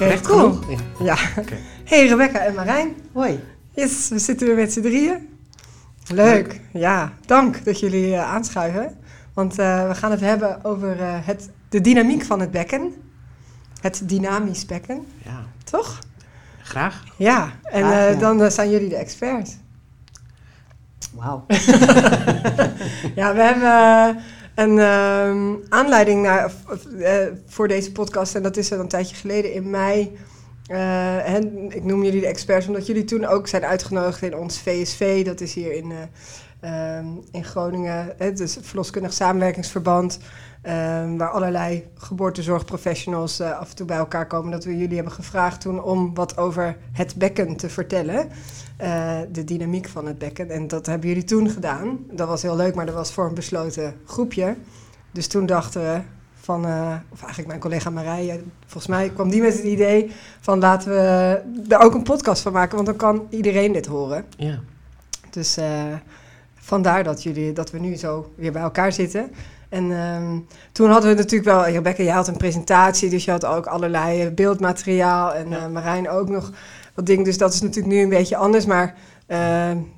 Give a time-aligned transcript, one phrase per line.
[0.00, 0.52] Oké, Recht cool.
[0.52, 0.80] genoeg?
[0.98, 1.04] Ja.
[1.04, 1.16] Ja.
[1.42, 1.56] Oké.
[1.84, 2.94] Hey Rebecca en Marijn.
[3.12, 3.40] Hoi.
[3.74, 5.28] Yes, we zitten weer met z'n drieën.
[6.12, 6.60] Leuk.
[6.72, 8.96] Ja, dank dat jullie eh, aanschuiven.
[9.34, 12.92] Want eh, we gaan het hebben over eh, het, de dynamiek van het bekken.
[13.80, 15.98] Het dynamisch bekken, ja, toch?
[16.62, 17.04] graag.
[17.16, 18.18] Ja, en Graag, eh, ja.
[18.18, 19.56] dan zijn jullie de experts.
[21.14, 21.44] Wauw.
[23.14, 24.22] Ja, we hebben eh,
[24.60, 26.52] een ehm, aanleiding naar,
[26.98, 27.14] eh,
[27.46, 28.34] voor deze podcast.
[28.34, 30.16] En dat is al een tijdje geleden in mei.
[30.66, 34.60] Eh, en ik noem jullie de experts omdat jullie toen ook zijn uitgenodigd in ons
[34.60, 35.24] VSV.
[35.24, 38.18] Dat is hier in, eh, ehm, in Groningen.
[38.18, 40.18] Is het verloskundig samenwerkingsverband.
[40.62, 44.50] Ehm, waar allerlei geboortezorgprofessionals eh, af en toe bij elkaar komen.
[44.50, 48.28] Dat we jullie hebben gevraagd toen om wat over het bekken te vertellen.
[48.76, 50.50] Eh, de dynamiek van het bekken.
[50.50, 51.98] En dat hebben jullie toen gedaan.
[52.10, 54.56] Dat was heel leuk, maar dat was voor een besloten groepje.
[55.10, 56.00] Dus toen dachten we
[56.34, 60.58] van, eh, of eigenlijk mijn collega Marije, volgens mij kwam die met het idee van
[60.58, 64.24] laten we er ook een podcast van maken, want dan kan iedereen dit horen.
[64.36, 64.60] Ja.
[65.30, 65.58] Dus
[66.54, 69.30] vandaar dat, jullie, dat we nu zo weer bij elkaar zitten.
[69.70, 70.38] En ehm,
[70.72, 74.22] toen hadden we natuurlijk wel, Rebecca, jij had een presentatie, dus je had ook allerlei
[74.22, 75.56] eh, beeldmateriaal en Ja.
[75.58, 76.50] eh, Marijn ook nog
[76.94, 77.24] wat dingen.
[77.24, 78.94] Dus dat is natuurlijk nu een beetje anders, maar
[79.26, 79.38] eh,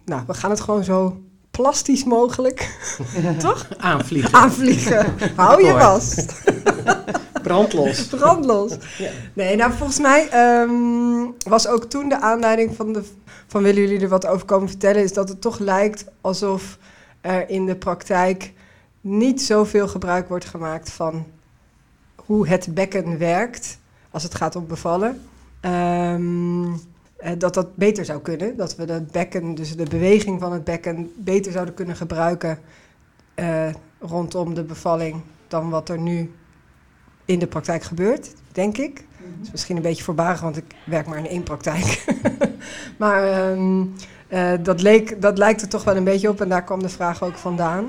[0.04, 2.78] nou, we gaan het gewoon zo plastisch mogelijk
[3.38, 4.32] toch Aanvliegen.
[4.34, 5.06] aanvliegen.
[5.36, 6.42] Hou je vast.
[7.42, 8.06] Brandlos.
[8.06, 8.72] Brandlos.
[8.98, 9.10] Ja.
[9.32, 10.70] Nee, nou volgens mij ehm,
[11.48, 13.02] was ook toen de aanleiding van, de,
[13.46, 16.78] van willen jullie er wat over komen vertellen, is dat het toch lijkt alsof
[17.20, 18.52] er in de praktijk
[19.02, 21.26] niet zoveel gebruik wordt gemaakt van
[22.14, 23.78] hoe het bekken werkt
[24.10, 25.20] als het gaat om bevallen.
[25.60, 26.64] Ehm,
[27.16, 28.56] eh, dat dat beter zou kunnen.
[28.56, 32.58] Dat we het bekken, dus de beweging van het bekken, beter zouden kunnen gebruiken
[33.34, 36.32] eh, rondom de bevalling dan wat er nu
[37.24, 38.94] in de praktijk gebeurt, denk ik.
[39.18, 42.04] Dat is misschien een beetje voorbarig, want ik werk maar in één praktijk.
[42.98, 43.84] maar ehm,
[44.28, 46.88] eh, dat, leek, dat lijkt er toch wel een beetje op en daar kwam de
[46.88, 47.86] vraag ook vandaan.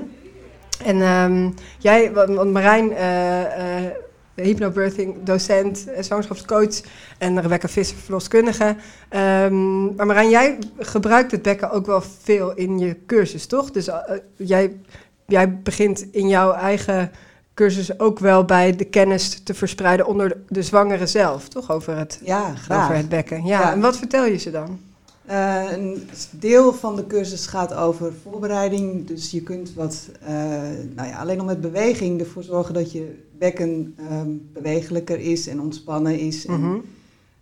[0.84, 3.84] En ehm, jij, want Marijn, eh,
[4.34, 6.80] hypnobirthing docent, eh, zwangerschapscoach
[7.18, 8.76] en Rebecca Visser, verloskundige.
[9.08, 13.70] Ehm, maar Marijn, jij gebruikt het bekken ook wel veel in je cursus, toch?
[13.70, 13.88] Dus
[14.36, 14.76] jij,
[15.26, 17.10] jij begint in jouw eigen
[17.54, 21.70] cursus ook wel bij de kennis te verspreiden onder de, de zwangere zelf, toch?
[21.70, 22.82] Over het, Ja, graag.
[22.84, 23.44] over het bekken.
[23.46, 23.72] Ja, Ja.
[23.72, 24.80] en wat vertel je ze dan?
[25.26, 29.06] Eh, een deel van de cursus gaat over voorbereiding.
[29.06, 30.32] Dus je kunt wat, eh,
[30.94, 35.60] nou ja, alleen al met beweging ervoor zorgen dat je bekken ehm, bewegelijker is en
[35.60, 36.46] ontspannen is.
[36.46, 36.76] En Mhm.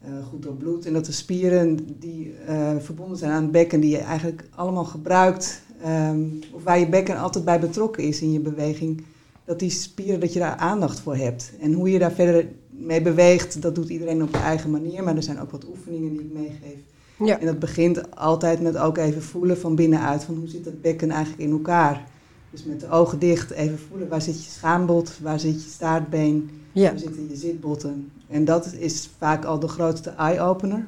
[0.01, 0.87] eh, goed doorbloedt.
[0.87, 2.35] En dat de spieren die
[2.79, 6.21] verbonden zijn aan het bekken, die je eigenlijk allemaal gebruikt, ehm,
[6.53, 9.03] of waar je bekken altijd bij betrokken is in je beweging,
[9.45, 11.53] dat die spieren, dat je daar aandacht voor hebt.
[11.61, 15.03] En hoe je daar verder mee beweegt, dat doet iedereen op je eigen manier.
[15.03, 16.79] Maar er zijn ook wat oefeningen die ik meegeef.
[17.25, 17.41] Ja.
[17.41, 21.11] En dat begint altijd met ook even voelen van binnenuit, van hoe zit het bekken
[21.11, 22.05] eigenlijk in elkaar.
[22.51, 26.51] Dus met de ogen dicht even voelen, waar zit je schaambod, waar zit je staartbeen,
[26.73, 26.91] Ja.
[26.91, 28.11] waar zitten je zitbotten.
[28.29, 30.87] En dat is vaak al de grootste eye-opener.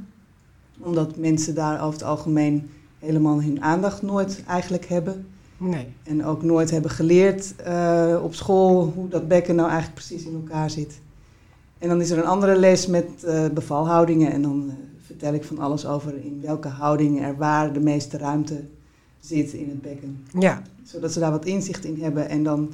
[0.78, 5.26] Omdat mensen daar over het algemeen helemaal hun aandacht nooit eigenlijk hebben.
[5.56, 5.86] Nee.
[6.02, 10.34] En ook nooit hebben geleerd eh, op school hoe dat bekken nou eigenlijk precies in
[10.34, 11.00] elkaar zit.
[11.78, 14.32] En dan is er een andere les met eh, bevalhoudingen.
[14.32, 14.74] En dan eh,
[15.14, 18.64] vertel ik van alles over in welke houding er waar de meeste ruimte
[19.20, 20.26] zit in het bekken.
[20.38, 20.62] Ja.
[20.82, 22.72] Zodat ze daar wat inzicht in hebben en dan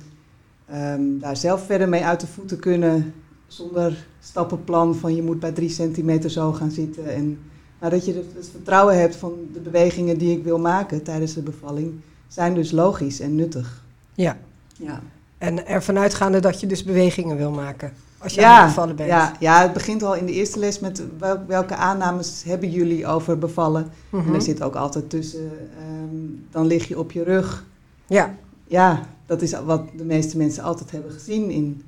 [0.66, 3.14] ehm, daar zelf verder mee uit de voeten kunnen.
[3.46, 7.14] Zonder stappenplan van je moet bij drie centimeter zo gaan zitten.
[7.14, 7.38] En
[7.78, 11.34] maar dat je het, het vertrouwen hebt van de bewegingen die ik wil maken tijdens
[11.34, 11.92] de bevalling.
[12.28, 13.84] Zijn dus logisch en nuttig.
[14.14, 14.38] Ja.
[14.76, 15.02] Ja.
[15.38, 17.92] En ervan uitgaande dat je dus bewegingen wil maken.
[18.22, 19.08] Als je het bevallen bent.
[19.08, 23.06] Ja, ja, het begint al in de eerste les met wel- welke aannames hebben jullie
[23.06, 23.86] over bevallen.
[24.10, 24.28] Mhm.
[24.28, 26.16] En er zit ook altijd tussen, ehm,
[26.50, 27.64] dan lig je op je rug.
[28.06, 28.34] Ja.
[28.66, 31.82] Ja, dat is wat de meeste mensen altijd hebben gezien in,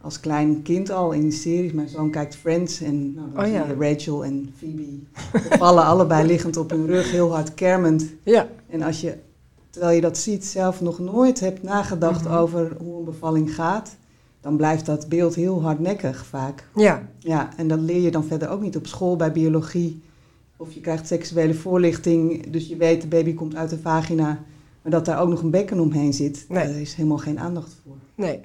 [0.00, 1.72] als klein kind al in de series.
[1.72, 3.66] Mijn zoon kijkt Friends en nou, dan Oh ja.
[3.80, 4.98] Rachel en Phoebe
[5.48, 8.04] bevallen allebei liggend op hun rug, heel hard kermend.
[8.22, 8.48] Ja.
[8.70, 9.14] En als je,
[9.70, 12.34] terwijl je dat ziet, zelf nog nooit hebt nagedacht Mhm.
[12.34, 13.96] over hoe een bevalling gaat,
[14.48, 16.68] dan blijft dat beeld heel hardnekkig vaak.
[16.74, 17.08] Ja.
[17.18, 20.02] Ja, en dat leer je dan verder ook niet op school bij biologie.
[20.56, 24.26] Of je krijgt seksuele voorlichting, dus je weet de baby komt uit de vagina,
[24.82, 26.66] maar dat daar ook nog een bekken omheen zit, Nee.
[26.66, 27.96] daar is helemaal geen aandacht voor.
[28.14, 28.40] Nee.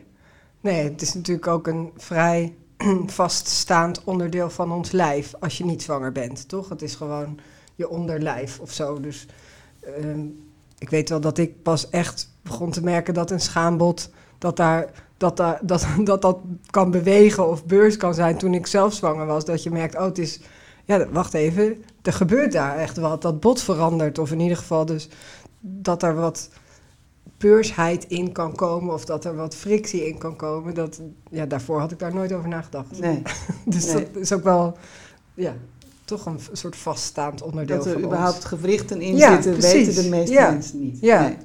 [0.61, 2.53] Nee, het is natuurlijk ook een vrij
[3.05, 6.69] vaststaand onderdeel van ons lijf als je niet zwanger bent, toch?
[6.69, 7.39] Het is gewoon
[7.75, 8.99] je onderlijf of zo.
[8.99, 9.27] Dus
[9.79, 10.25] ehm,
[10.77, 15.07] ik weet wel dat ik pas echt begon te merken dat een schaambod, dat daar,
[15.23, 16.37] dat, da- dat, dat dat
[16.69, 19.45] kan bewegen of beurs kan zijn toen ik zelf zwanger was.
[19.45, 20.39] Dat je merkt, oh, het is,
[20.85, 23.21] ja, wacht even, er gebeurt daar echt wat.
[23.21, 25.09] Dat bot verandert, of in ieder geval dus
[25.59, 26.49] dat er wat
[27.37, 30.73] beursheid in kan komen of dat er wat frictie in kan komen.
[30.73, 32.99] Dat, ja, daarvoor had ik daar nooit over nagedacht.
[32.99, 33.21] Nee,
[33.65, 34.07] Dus Nee.
[34.13, 34.77] dat is ook wel,
[35.33, 35.53] ja,
[36.05, 38.45] toch een soort vaststaand onderdeel dat er van überhaupt ons.
[38.45, 39.85] gewrichten in Ja, zitten, precies.
[39.87, 40.51] weten de meeste Ja.
[40.51, 40.97] mensen niet.
[41.01, 41.21] Ja.
[41.21, 41.37] Nee.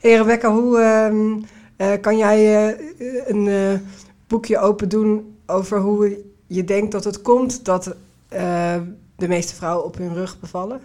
[0.00, 1.42] Hey Rebecca, hoe ehm,
[1.76, 2.85] eh, kan jij eh,
[3.26, 3.80] een eh,
[4.26, 7.96] boekje open doen over hoe je denkt dat het komt dat
[8.28, 8.80] eh,
[9.16, 10.80] de meeste vrouwen op hun rug bevallen?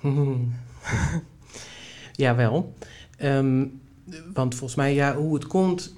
[2.12, 2.74] Jawel.
[3.16, 3.64] Ehm
[4.34, 5.94] want volgens mij, ja, hoe het komt,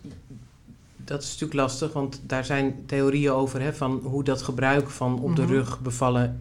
[0.97, 1.93] dat is natuurlijk lastig.
[1.93, 5.51] Want daar zijn theorieën over, hè, van hoe dat gebruik van op de Mhm.
[5.53, 6.41] rug bevallen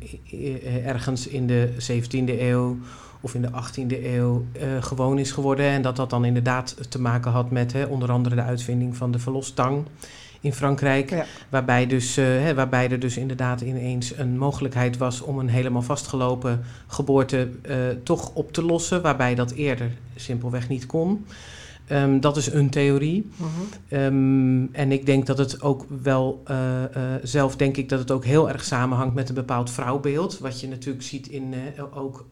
[0.85, 2.77] ergens in de 17e eeuw
[3.21, 5.65] of in de 18e eeuw eh, gewoon is geworden.
[5.65, 9.11] En dat dat dan inderdaad te maken had met hè, onder andere de uitvinding van
[9.11, 9.85] de verlostang
[10.41, 11.09] in Frankrijk.
[11.09, 11.25] Ja.
[11.49, 15.81] Waarbij, dus, eh, hè, waarbij er dus inderdaad ineens een mogelijkheid was om een helemaal
[15.81, 19.01] vastgelopen geboorte eh, toch op te lossen.
[19.01, 21.25] Waarbij dat eerder simpelweg niet kon.
[21.87, 23.29] Ehm, dat is een theorie.
[23.87, 28.11] Ehm, en ik denk dat het ook wel, eh, eh, zelf denk ik dat het
[28.11, 30.39] ook heel erg samenhangt met een bepaald vrouwbeeld.
[30.39, 32.27] Wat je natuurlijk ziet in eh, ook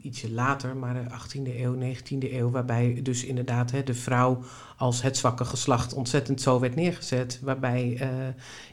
[0.00, 4.42] ietsje later, maar de 18e eeuw, 19e eeuw, waarbij dus inderdaad hè, de vrouw
[4.76, 7.40] als het zwakke geslacht ontzettend zo werd neergezet.
[7.42, 8.08] Waarbij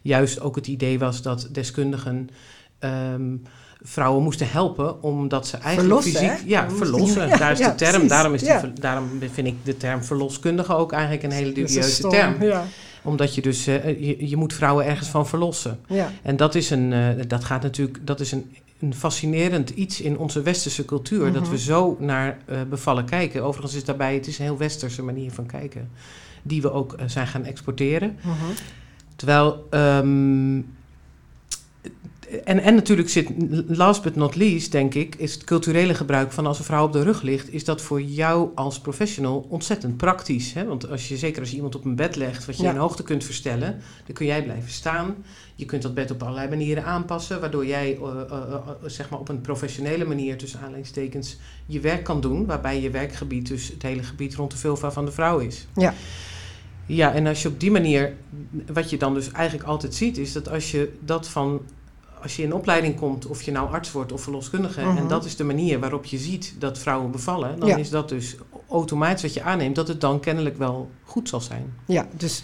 [0.01, 2.29] juist ook het idee was dat deskundigen.
[2.79, 3.35] ehm,
[3.83, 6.49] vrouwen moesten helpen omdat ze eigenlijk Verlossen, fysiek hè?
[6.49, 10.03] ja verlossen ja, daar is de term daarom is die daarom vind ik de term
[10.03, 12.63] verloskundige ook eigenlijk een hele dubieuze term Ja.
[13.01, 16.11] omdat je dus eh, je, je moet vrouwen ergens van verlossen Ja.
[16.21, 20.17] en dat is een eh, dat gaat natuurlijk dat is een een fascinerend iets in
[20.17, 21.51] onze westerse cultuur dat Mhm.
[21.51, 25.31] we zo naar eh, bevallen kijken overigens is daarbij het is een heel westerse manier
[25.31, 25.89] van kijken
[26.43, 28.35] die we ook eh, zijn gaan exporteren Mhm.
[29.15, 29.67] Terwijl.
[29.69, 30.59] ehm,
[32.43, 33.29] en, en natuurlijk zit,
[33.67, 36.93] last but not least, denk ik, is het culturele gebruik van als een vrouw op
[36.93, 40.53] de rug ligt, is dat voor jou als professional ontzettend praktisch.
[40.53, 40.65] Hè?
[40.65, 42.71] Want als je, zeker als je iemand op een bed legt, wat je Ja.
[42.71, 45.15] in hoogte kunt verstellen, dan kun jij blijven staan.
[45.55, 49.19] Je kunt dat bed op allerlei manieren aanpassen, waardoor jij eh, eh, eh, zeg maar
[49.19, 53.81] op een professionele manier, tussen aanleidingstekens, je werk kan doen, waarbij je werkgebied dus het
[53.81, 55.67] hele gebied rond de vulva van de vrouw is.
[55.75, 55.93] Ja.
[56.85, 58.13] Ja, en als je op die manier,
[58.73, 61.61] wat je dan dus eigenlijk altijd ziet, is dat als je dat van,
[62.21, 64.97] als je in opleiding komt, of je nou arts wordt of verloskundige, Mhm.
[64.97, 67.77] en dat is de manier waarop je ziet dat vrouwen bevallen, dan Ja.
[67.77, 68.35] is dat dus
[68.69, 71.73] automatisch wat je aanneemt, dat het dan kennelijk wel goed zal zijn.
[71.85, 72.43] ja, dus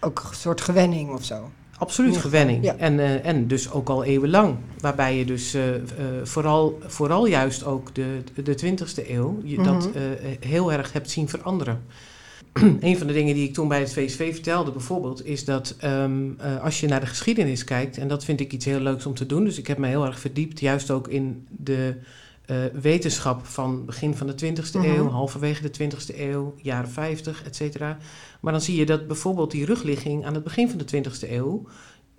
[0.00, 1.50] ook een soort gewenning of zo.
[1.78, 2.20] Absoluut Ja.
[2.20, 2.64] gewenning.
[2.64, 2.76] Ja.
[2.76, 4.56] En, eh, en dus ook al eeuwenlang.
[4.80, 5.82] Waarbij je dus eh, eh,
[6.24, 9.98] vooral, vooral juist ook de, de 20e eeuw je dat Mhm.
[10.40, 11.82] heel erg hebt zien veranderen.
[12.80, 16.30] een van de dingen die ik toen bij het VSV vertelde bijvoorbeeld, is dat ehm,
[16.38, 19.14] eh, als je naar de geschiedenis kijkt, en dat vind ik iets heel leuks om
[19.14, 21.94] te doen, dus ik heb me heel erg verdiept, juist ook in de
[22.46, 24.86] eh, wetenschap van begin van de 20e Mhm.
[24.86, 27.98] eeuw, halverwege de 20e eeuw, jaren 50, et cetera.
[28.40, 31.66] Maar dan zie je dat bijvoorbeeld die rugligging aan het begin van de 20e eeuw,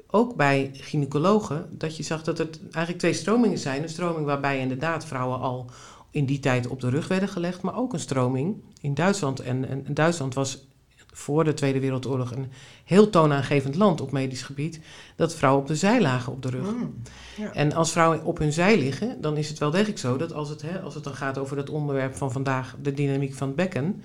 [0.07, 3.83] ook bij gynaecologen, dat je zag dat er eigenlijk twee stromingen zijn.
[3.83, 5.69] Een stroming waarbij inderdaad vrouwen al
[6.11, 9.39] in die tijd op de rug werden gelegd, maar ook een stroming in Duitsland.
[9.39, 10.67] En, en, en Duitsland was
[11.13, 12.47] voor de Tweede Wereldoorlog een
[12.85, 14.79] heel toonaangevend land op medisch gebied,
[15.15, 16.73] dat vrouwen op de zij lagen op de rug.
[16.73, 16.93] Mm.
[17.37, 17.53] Ja.
[17.53, 20.49] En als vrouwen op hun zij liggen, dan is het wel degelijk zo dat als
[20.49, 23.55] het, hè, als het dan gaat over het onderwerp van vandaag, de dynamiek van het
[23.55, 24.03] bekken,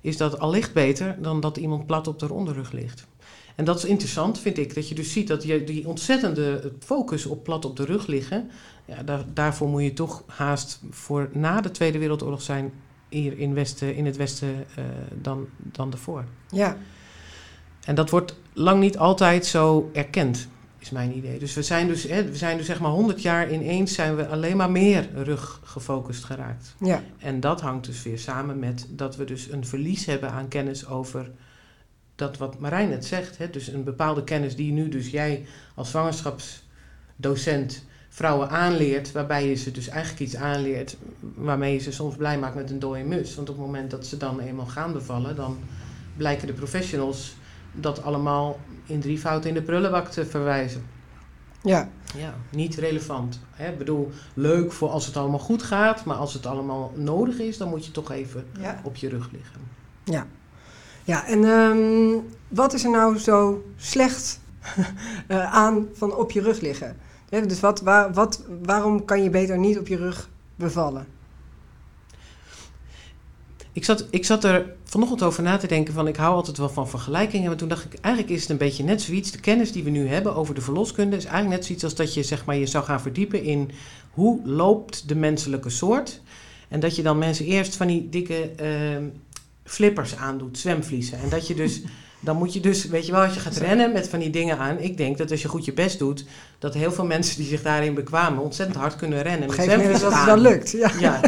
[0.00, 3.06] is dat allicht beter dan dat iemand plat op de onderrug ligt.
[3.54, 7.26] En dat is interessant, vind ik, dat je dus ziet dat je die ontzettende focus
[7.26, 8.50] op plat op de rug liggen,
[8.88, 12.72] ja, daar, daarvoor moet je toch haast voor na de Tweede Wereldoorlog zijn
[13.08, 16.24] hier in, Westen, in het Westen eh, dan, dan ervoor.
[16.48, 16.76] Ja.
[17.84, 21.38] En dat wordt lang niet altijd zo erkend, is mijn idee.
[21.38, 24.26] Dus we zijn dus, hè, we zijn dus zeg maar 100 jaar ineens zijn we
[24.26, 26.74] alleen maar meer rug gefocust geraakt.
[26.80, 27.02] Ja.
[27.18, 30.86] En dat hangt dus weer samen met dat we dus een verlies hebben aan kennis
[30.86, 31.30] over
[32.14, 33.38] dat wat Marijn net zegt.
[33.38, 33.50] Hè?
[33.50, 37.86] Dus een bepaalde kennis die nu dus jij als zwangerschapsdocent
[38.18, 40.96] vrouwen aanleert, waarbij je ze dus eigenlijk iets aanleert
[41.34, 43.34] waarmee je ze soms blij maakt met een dode mus.
[43.34, 45.58] Want op het moment dat ze dan eenmaal gaan bevallen, dan
[46.16, 47.36] blijken de professionals
[47.72, 50.82] dat allemaal in drievoud in de prullenbak te verwijzen.
[51.62, 51.88] Ja.
[52.16, 53.40] Ja, niet relevant.
[53.50, 53.70] Hè?
[53.70, 57.56] Ik bedoel, leuk voor als het allemaal goed gaat, maar als het allemaal nodig is,
[57.56, 58.80] dan moet je toch even Ja.
[58.84, 59.60] op je rug liggen.
[60.04, 60.26] Ja.
[61.04, 64.40] Ja, en ehm, wat is er nou zo slecht
[65.26, 66.96] eh, aan van op je rug liggen?
[67.28, 71.06] Dus wat, waar, wat, waarom kan je beter niet op je rug bevallen?
[73.72, 76.68] Ik zat, ik zat er vanochtend over na te denken van ik hou altijd wel
[76.68, 77.46] van vergelijkingen.
[77.46, 79.30] Maar toen dacht ik, eigenlijk is het een beetje net zoiets.
[79.30, 82.14] De kennis die we nu hebben over de verloskunde is eigenlijk net zoiets als dat
[82.14, 83.70] je zeg maar je zou gaan verdiepen in
[84.10, 86.20] hoe loopt de menselijke soort.
[86.68, 89.04] En dat je dan mensen eerst van die dikke ehm,
[89.64, 91.18] flippers aandoet, zwemvliezen.
[91.18, 91.82] En dat je dus,
[92.20, 94.58] dan moet je dus, weet je wel, als je gaat rennen met van die dingen
[94.58, 94.78] aan.
[94.78, 96.24] Ik denk dat als je goed je best doet,
[96.58, 99.42] dat heel veel mensen die zich daarin bekwamen ontzettend hard kunnen rennen.
[99.42, 100.38] Op een gegeven moment dat het aan.
[100.40, 100.70] lukt.
[100.70, 100.90] Ja.
[101.00, 101.20] Ja,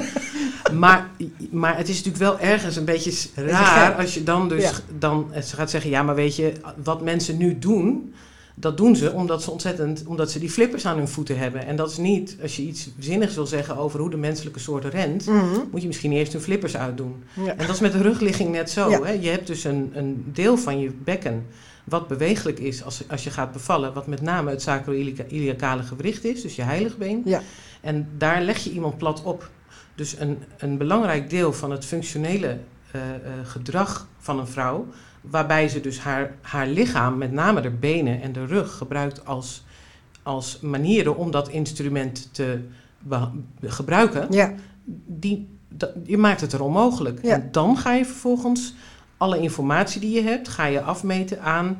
[0.73, 1.11] maar,
[1.50, 4.73] maar het is natuurlijk wel ergens een beetje raar als je dan dus Ja.
[4.99, 8.14] dan gaat zeggen, ja, maar weet je, wat mensen nu doen,
[8.61, 11.67] dat doen ze omdat ze ontzettend, omdat ze die flippers aan hun voeten hebben.
[11.67, 14.85] En dat is niet, als je iets zinnigs wil zeggen over hoe de menselijke soort
[14.85, 15.45] rent, Mhm.
[15.71, 17.23] moet je misschien eerst hun flippers uitdoen.
[17.45, 17.50] Ja.
[17.57, 18.90] En dat is met de rugligging net zo.
[18.90, 19.02] Ja.
[19.02, 19.12] Hè?
[19.12, 21.47] Je hebt dus een, een deel van je bekken
[21.85, 26.43] wat bewegelijk is als, als je gaat bevallen, wat met name het sacroiliacale gewricht is,
[26.43, 27.23] dus je heiligbeen.
[27.25, 27.43] Ja.
[27.81, 29.50] En daar leg je iemand plat op.
[29.95, 32.59] Dus een, een belangrijk deel van het functionele
[32.90, 34.87] eh, eh, gedrag van een vrouw,
[35.21, 39.65] waarbij ze dus haar, haar lichaam, met name de benen en de rug, gebruikt als,
[40.23, 42.61] als manieren om dat instrument te
[43.61, 44.55] gebruiken, Ja.
[45.07, 45.49] die,
[46.05, 47.23] je maakt het er onmogelijk.
[47.23, 47.35] Ja.
[47.35, 48.75] En dan ga je vervolgens
[49.17, 51.79] alle informatie die je hebt, ga je afmeten aan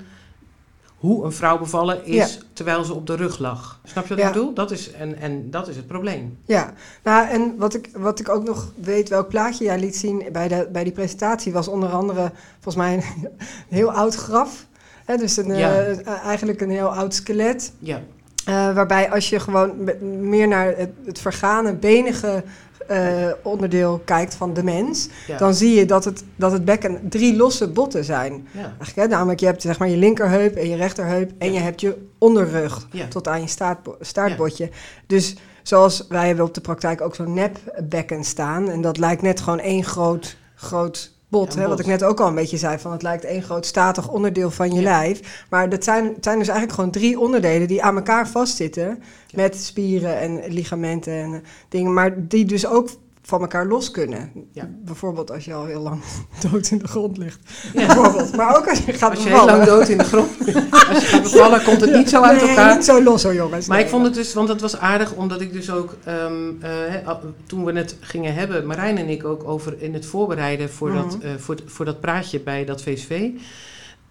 [1.01, 3.81] hoe een vrouw bevallen is terwijl ze op de rug lag.
[3.85, 4.27] Snap je wat Ja.
[4.27, 4.55] ik bedoel?
[4.55, 6.39] Dat is, en, en dat is het probleem.
[6.45, 10.23] Ja, nou en wat ik, wat ik ook nog weet, welk plaatje jij liet zien
[10.33, 13.29] bij, de, bij die presentatie, was onder andere volgens mij een,
[13.79, 14.67] heel oud graf.
[15.05, 15.81] Hè, dus een, Ja.
[15.83, 17.73] eh, eigenlijk een heel oud skelet.
[17.79, 18.01] Ja,
[18.45, 19.73] Eh, waarbij als je gewoon
[20.21, 22.45] meer naar het, het vergane, benige
[22.89, 26.99] eh, onderdeel kijkt van de mens, ja, dan zie je dat het, dat het bekken
[27.09, 28.49] drie losse botten zijn.
[28.53, 31.59] ja, Eigenlijk, hè, namelijk je hebt zeg maar je linkerheup en je rechterheup en Ja.
[31.59, 34.71] je hebt je onderrug tot aan je staartbo- staartbotje.
[35.07, 38.69] Dus zoals wij hebben op de praktijk ook zo'n nepbekken staan.
[38.71, 41.55] En dat lijkt net gewoon één groot, groot bot.
[41.55, 42.79] Ja, wat ik net ook al een beetje zei.
[42.79, 44.91] Van het lijkt één groot statig onderdeel van je Ja.
[44.91, 45.45] lijf.
[45.51, 49.03] Maar dat zijn, zijn dus eigenlijk gewoon drie onderdelen die aan elkaar vastzitten.
[49.35, 51.93] Met spieren en ligamenten en dingen.
[51.93, 52.89] Maar die dus ook
[53.23, 54.33] van elkaar los kunnen.
[54.53, 54.69] Ja.
[54.85, 56.03] Bijvoorbeeld als je al heel lang
[56.51, 57.39] dood in de grond ligt.
[57.75, 57.87] Ja.
[57.87, 58.37] Bijvoorbeeld.
[58.37, 60.29] Maar ook als je gaat Als je heel lang dood in de grond
[60.89, 62.75] als je gaat bevallen, komt het niet zo uit nee, elkaar.
[62.75, 63.67] niet zo los hoor jongens.
[63.67, 63.85] Maar Nee.
[63.87, 67.11] ik vond het dus, want het was aardig, omdat ik dus ook, ehm, eh,
[67.47, 71.17] toen we het gingen hebben, Marijn en ik ook over in het voorbereiden voor, dat,
[71.19, 71.27] Mhm.
[71.27, 73.29] eh, voor, voor dat praatje bij dat VSV,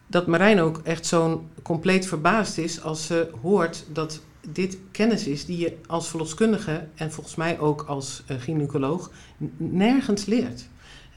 [0.07, 4.19] dat Marijn ook echt zo'n compleet verbaasd is als ze hoort dat
[4.53, 9.11] dit kennis is die je als verloskundige en volgens mij ook als eh, gynaecoloog
[9.57, 10.67] nergens leert.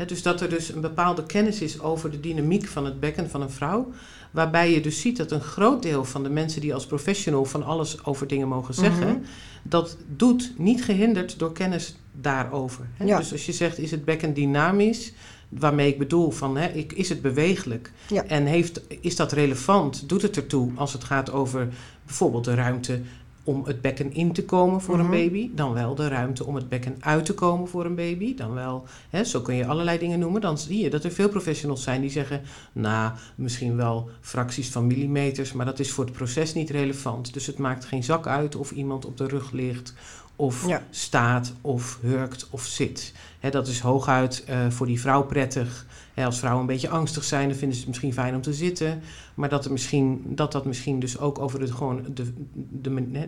[0.07, 3.43] Dus dat er dus een bepaalde kennis is over de dynamiek van het bekken van
[3.43, 3.93] een vrouw.
[4.31, 7.63] Waarbij je dus ziet dat een groot deel van de mensen die als professional van
[7.65, 9.19] alles over dingen mogen zeggen, Mhm.
[9.63, 12.87] dat doet niet gehinderd door kennis daarover.
[13.05, 13.19] Ja.
[13.19, 15.13] Dus als je zegt, is het bekken dynamisch?
[15.49, 17.93] Waarmee ik bedoel van, hè, ik- is het bewegelijk?
[18.09, 18.25] Ja.
[18.25, 20.09] En heeft, is dat relevant?
[20.09, 21.69] Doet het ertoe als het gaat over
[22.07, 23.01] bijvoorbeeld de ruimte
[23.45, 25.05] om het bekken in te komen voor Mhm.
[25.05, 25.51] een baby?
[25.55, 28.35] Dan wel de ruimte om het bekken uit te komen voor een baby?
[28.35, 30.41] Dan wel, hè, zo kun je allerlei dingen noemen.
[30.41, 34.87] Dan zie je dat er veel professionals zijn die zeggen, nou, misschien wel fracties van
[34.87, 37.33] millimeters, maar dat is voor het proces niet relevant.
[37.33, 39.95] Dus het maakt geen zak uit of iemand op de rug ligt
[40.37, 40.83] of Ja.
[40.91, 43.13] staat of hurkt of zit.
[43.41, 45.87] Hè, dat is hooguit eh, voor die vrouw prettig.
[46.17, 49.01] Als vrouwen een beetje angstig zijn, dan vinden ze het misschien fijn om te zitten.
[49.35, 52.33] Maar dat, misschien, dat dat misschien dus ook over het, gewoon de,
[52.81, 53.27] de, hè,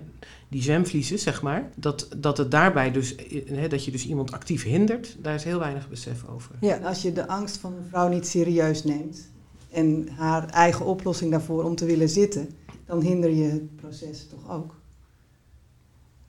[0.48, 1.70] die zwemvliezen, zeg maar.
[1.74, 5.44] Dat, dat het daarbij dus, eh, hè, dat je dus iemand actief hindert, daar is
[5.44, 6.54] heel weinig besef over.
[6.60, 6.76] Ja.
[6.76, 9.28] Als je de angst van een vrouw niet serieus neemt
[9.70, 12.48] en haar eigen oplossing daarvoor om te willen zitten,
[12.86, 14.74] dan hinder je het proces toch ook.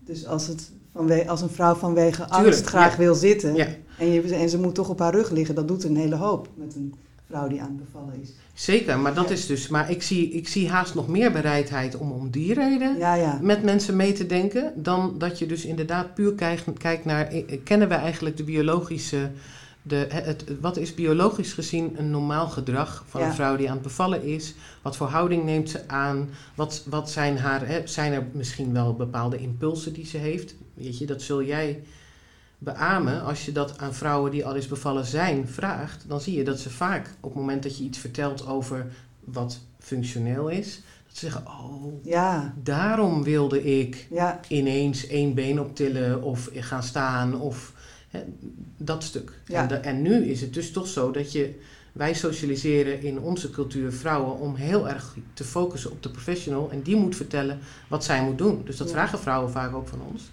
[0.06, 2.98] Dus als, het vanwe- als een vrouw vanwege angst Tuurlijk, graag ja.
[2.98, 3.68] wil zitten Ja,
[4.00, 6.48] en, je, en ze moet toch op haar rug liggen, dat doet een hele hoop
[6.56, 6.94] met een
[7.30, 8.30] vrouw die aan het bevallen is.
[8.54, 9.00] zeker.
[9.00, 9.34] Maar dat Ja.
[9.34, 12.98] is dus, maar ik zie, ik zie haast nog meer bereidheid om om die reden
[12.98, 13.40] Ja, ja.
[13.42, 17.60] met mensen mee te denken, dan dat je dus inderdaad puur kijkt, kijkt naar, eh,
[17.64, 19.30] kennen we eigenlijk de biologische,
[19.88, 23.28] de, het, wat is biologisch gezien een normaal gedrag van Ja.
[23.28, 24.54] een vrouw die aan het bevallen is?
[24.82, 26.30] Wat voor houding neemt ze aan?
[26.56, 30.56] Wat, wat zijn haar, hè, zijn er misschien wel bepaalde impulsen die ze heeft?
[30.74, 31.84] Weet je, dat zul jij
[32.58, 33.24] beamen.
[33.24, 36.60] Als je dat aan vrouwen die al eens bevallen zijn vraagt, dan zie je dat
[36.60, 38.88] ze vaak op het moment dat je iets vertelt over
[39.20, 45.60] wat functioneel is, dat ze zeggen, oh, Ja, Daarom wilde ik ja, ineens één been
[45.60, 47.74] optillen of gaan staan of
[48.78, 49.32] dat stuk.
[49.48, 49.62] Ja.
[49.62, 51.60] En, de- en nu is het dus toch zo dat je,
[51.92, 56.82] wij socialiseren in onze cultuur vrouwen om heel erg te focussen op de professional en
[56.82, 58.62] die moet vertellen wat zij moet doen.
[58.66, 58.94] Dus dat Ja.
[58.94, 60.24] vragen vrouwen vaak ook van ons.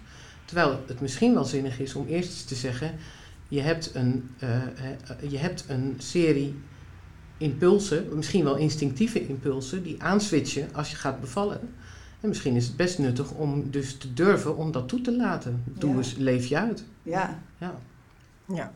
[0.45, 2.91] Terwijl het misschien wel zinnig is om eerst eens te zeggen,
[3.47, 4.63] Je hebt een, eh, eh,
[5.29, 6.55] je hebt een serie
[7.37, 11.59] impulsen, misschien wel instinctieve impulsen, die aanswitchen als je gaat bevallen.
[12.21, 15.63] En misschien is het best nuttig om dus te durven om dat toe te laten.
[15.77, 15.97] Doe Ja.
[15.97, 16.83] eens, leef je uit.
[17.03, 17.75] Ja, Ja.
[18.55, 18.71] Ja.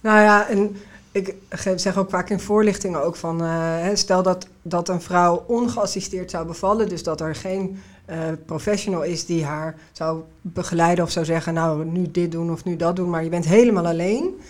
[0.00, 0.76] Nou ja, en
[1.12, 3.42] ik geef- zeg ook vaak in voorlichtingen ook van...
[3.42, 6.88] eh, stel dat, dat een vrouw ongeassisteerd zou bevallen...
[6.88, 11.04] dus dat er geen eh, professional is die haar zou begeleiden...
[11.04, 13.10] of zou zeggen, nou, nu dit doen of nu dat doen...
[13.10, 14.40] maar je bent helemaal alleen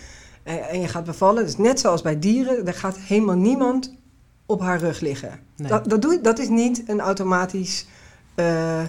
[0.43, 1.43] en, en je gaat bevallen.
[1.45, 3.93] Dus net zoals bij dieren, er gaat helemaal niemand
[4.45, 5.39] op haar rug liggen.
[5.55, 5.69] Nee.
[5.69, 7.85] Dat, dat, doe, dat is niet een automatisch...
[8.35, 8.81] eh,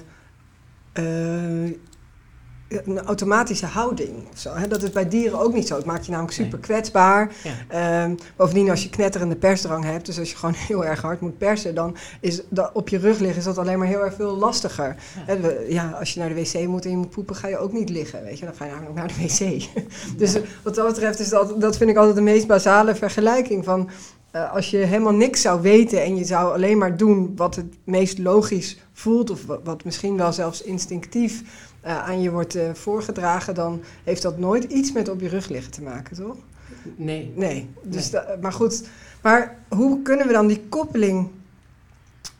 [2.68, 4.10] een automatische houding.
[4.32, 4.68] Of zo, hè?
[4.68, 5.76] Dat is bij dieren ook niet zo.
[5.76, 7.32] Het maakt je namelijk super kwetsbaar.
[7.42, 8.02] Ja.
[8.02, 11.38] Ehm, bovendien, als je knetterende persdrang hebt, dus als je gewoon heel erg hard moet
[11.38, 14.36] persen, dan is dat op je rug liggen is dat alleen maar heel erg veel
[14.36, 14.96] lastiger.
[15.26, 15.34] Ja.
[15.34, 17.72] Hè, ja, als je naar de wc moet en je moet poepen, ga je ook
[17.72, 18.24] niet liggen.
[18.24, 19.68] Weet je, dan ga je namelijk naar de wc.
[20.20, 23.90] dus wat dat betreft is dat, dat vind ik altijd de meest basale vergelijking van.
[24.30, 27.74] eh, als je helemaal niks zou weten en je zou alleen maar doen wat het
[27.84, 31.42] meest logisch voelt, of wat, wat misschien wel zelfs instinctief
[31.96, 35.72] aan je wordt eh, voorgedragen, dan heeft dat nooit iets met op je rug liggen
[35.72, 36.36] te maken, toch?
[36.96, 37.32] Nee.
[37.36, 38.22] Nee, dus Nee.
[38.40, 38.88] maar goed.
[39.22, 41.30] Maar hoe kunnen we dan die koppeling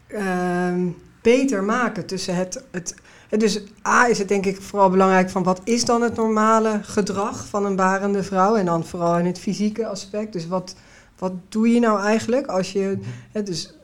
[0.07, 0.87] ehm,
[1.23, 2.95] beter maken tussen het, het...
[3.29, 6.79] het- Dus A is het denk ik vooral belangrijk van wat is dan het normale
[6.83, 8.57] gedrag van een barende vrouw?
[8.57, 10.33] En dan vooral in het fysieke aspect.
[10.33, 10.75] Dus wat,
[11.19, 12.99] wat doe je nou eigenlijk als je...
[13.33, 13.75] Hè, dus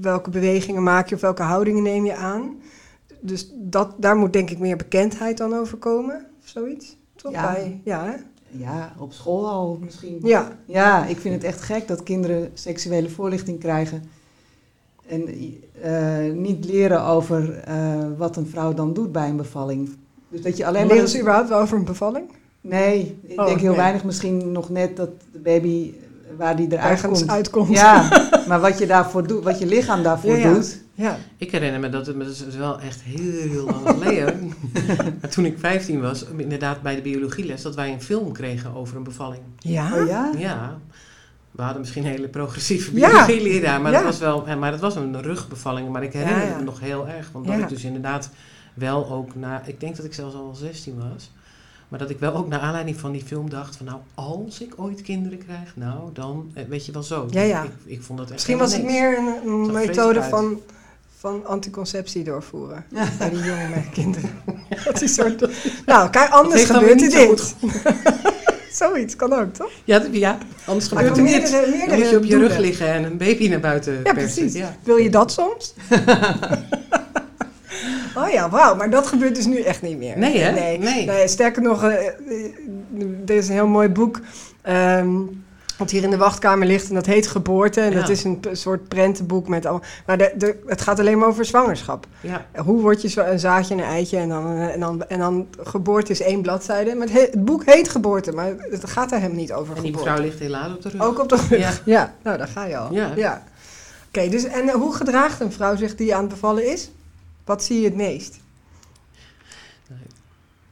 [0.00, 2.54] welke bewegingen maak je of welke houdingen neem je aan?
[3.26, 6.96] Dus dat, daar moet denk ik meer bekendheid dan over komen, of zoiets.
[7.16, 7.32] Toch?
[7.32, 7.52] Ja.
[7.52, 8.12] Bij, ja, hè?
[8.64, 10.18] ja, op school al misschien.
[10.22, 14.02] Ja, Ja, ik vind het echt gek dat kinderen seksuele voorlichting krijgen.
[15.06, 15.28] En
[15.82, 19.96] eh, niet leren over eh, wat een vrouw dan doet bij een bevalling.
[20.28, 20.94] Dus dat je alleen maar...
[20.94, 22.24] Leren ze überhaupt wel over een bevalling?
[22.60, 23.76] Nee, ik Oh, denk heel nee.
[23.78, 24.04] weinig.
[24.04, 25.92] Misschien nog net dat de baby
[26.36, 27.30] waar die eruit Ergens komt.
[27.30, 27.68] uitkomt.
[27.68, 28.08] Ja,
[28.48, 30.52] maar wat je daarvoor doet, wat je lichaam daarvoor Ja, ja.
[30.54, 30.82] doet.
[30.94, 31.18] Ja.
[31.36, 34.52] Ik herinner me dat het dat is wel echt heel, heel lang geleden.
[35.20, 38.96] maar toen ik 15 was, inderdaad bij de biologieles, dat wij een film kregen over
[38.96, 39.42] een bevalling.
[39.58, 40.00] Ja?
[40.00, 40.30] Oh ja?
[40.36, 40.78] Ja,
[41.50, 43.26] we hadden misschien een hele progressieve Ja.
[43.26, 43.98] biologieleraar, maar, Ja.
[43.98, 45.88] dat was wel, maar dat was een rugbevalling.
[45.88, 46.56] Maar ik herinner Ja, ja.
[46.56, 47.62] me nog heel erg, want dat Ja.
[47.62, 48.30] ik dus inderdaad
[48.74, 51.32] wel ook na, ik denk dat ik zelfs al 16 was,
[51.88, 54.72] maar dat ik wel ook naar aanleiding van die film dacht van nou, als ik
[54.76, 57.26] ooit kinderen krijg, nou dan, eh, weet je wel zo.
[57.30, 57.62] Ja, ja.
[57.62, 60.60] Ik, ik vond dat echt Misschien was het meer een, methode van,
[61.24, 62.84] van anticonceptie doorvoeren.
[63.18, 64.30] Bij die jongen met kinderen.
[64.84, 65.48] Dat is soort...
[65.86, 67.54] Nou, kijk, anders gebeurt er niet dit.
[68.80, 69.70] Zoiets kan ook, toch?
[69.84, 71.50] Ja, ja, anders Maar gebeurt er niets.
[71.50, 74.18] meerdere Dan moet je op je rug liggen en een baby naar buiten Ja, persen.
[74.42, 74.52] precies.
[74.52, 74.76] Ja.
[74.82, 75.74] Wil je dat soms?
[78.16, 78.74] oh ja, wauw.
[78.74, 80.18] Maar dat gebeurt dus nu echt niet meer.
[80.18, 80.52] Nee, hè?
[80.52, 80.78] Nee.
[80.78, 81.06] Nee.
[81.06, 82.14] Nee, sterker nog, er
[83.26, 84.20] is een heel mooi boek...
[84.62, 85.16] ehm,
[85.78, 87.80] wat hier in de wachtkamer ligt en dat heet Geboorte.
[87.80, 88.00] En Ja.
[88.00, 89.80] dat is een soort prentenboek met al.
[90.06, 92.06] Maar de, de, het gaat alleen maar over zwangerschap.
[92.20, 92.46] Ja.
[92.64, 95.46] Hoe word je zo een zaadje en een eitje en dan, en dan, en dan
[95.60, 96.94] geboorte is één bladzijde.
[96.94, 99.82] Maar het, he- het boek heet Geboorte, maar het gaat er helemaal niet over En
[99.82, 100.10] die geboorte.
[100.12, 101.00] vrouw ligt helaas op de rug.
[101.02, 101.58] Ook op de rug.
[101.58, 101.70] Ja.
[101.84, 102.92] Ja, nou daar ga je al.
[102.92, 103.42] Ja.
[104.08, 106.90] Oké, dus en eh, hoe gedraagt een vrouw zich die aan het bevallen is?
[107.44, 108.36] Wat zie je het meest?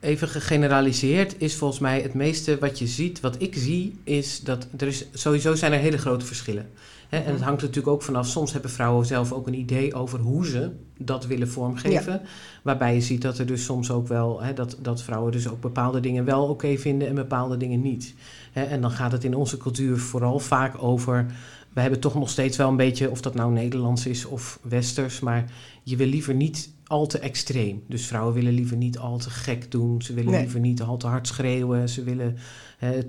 [0.02, 4.66] Even gegeneraliseerd is volgens mij het meeste wat je ziet, wat ik zie, is dat
[4.76, 6.70] er is sowieso zijn er hele grote verschillen.
[7.08, 8.26] Hè, en het hangt er natuurlijk ook vanaf.
[8.26, 12.20] Soms hebben vrouwen zelf ook een idee over hoe ze dat willen vormgeven.
[12.62, 15.60] Waarbij je ziet dat er dus soms ook wel, hè, dat, dat vrouwen dus ook
[15.60, 18.14] bepaalde dingen wel oké vinden en bepaalde dingen niet.
[18.52, 21.26] Hè, en dan gaat het in onze cultuur vooral vaak over.
[21.72, 25.20] We hebben toch nog steeds wel een beetje, of dat nou Nederlands is of Westers,
[25.20, 25.44] maar
[25.82, 27.82] je wil liever niet al te extreem.
[27.88, 30.02] Dus vrouwen willen liever niet al te gek doen.
[30.02, 30.40] Ze willen Nee.
[30.40, 31.88] liever niet al te hard schreeuwen.
[31.88, 32.36] Ze willen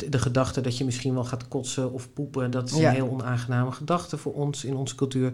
[0.10, 2.52] de gedachte dat je misschien wel gaat kotsen of poepen.
[2.52, 2.90] Dat is Ja.
[2.90, 5.34] een heel onaangename gedachte voor ons in onze cultuur.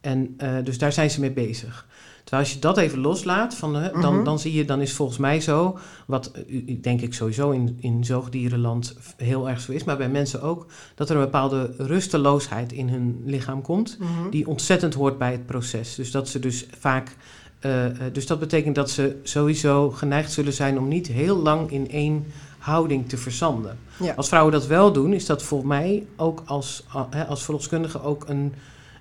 [0.00, 1.86] En eh, dus daar zijn ze mee bezig.
[2.24, 4.24] Terwijl als je dat even loslaat, van, dan, Mhm.
[4.24, 8.04] dan zie je, dan is volgens mij zo, wat eh, denk ik sowieso in, in
[8.04, 12.88] zoogdierenland heel erg zo is, maar bij mensen ook, dat er een bepaalde rusteloosheid in
[12.88, 13.98] hun lichaam komt
[14.30, 15.94] die ontzettend hoort bij het proces.
[15.94, 17.16] Dus dat ze dus vaak.
[17.64, 21.70] Eh, eh, dus dat betekent dat ze sowieso geneigd zullen zijn om niet heel lang
[21.70, 22.26] in één
[22.58, 23.78] houding te verzanden.
[23.96, 24.12] Ja.
[24.16, 28.24] Als vrouwen dat wel doen, is dat voor mij ook als, hè, als verloskundige ook
[28.28, 28.52] een,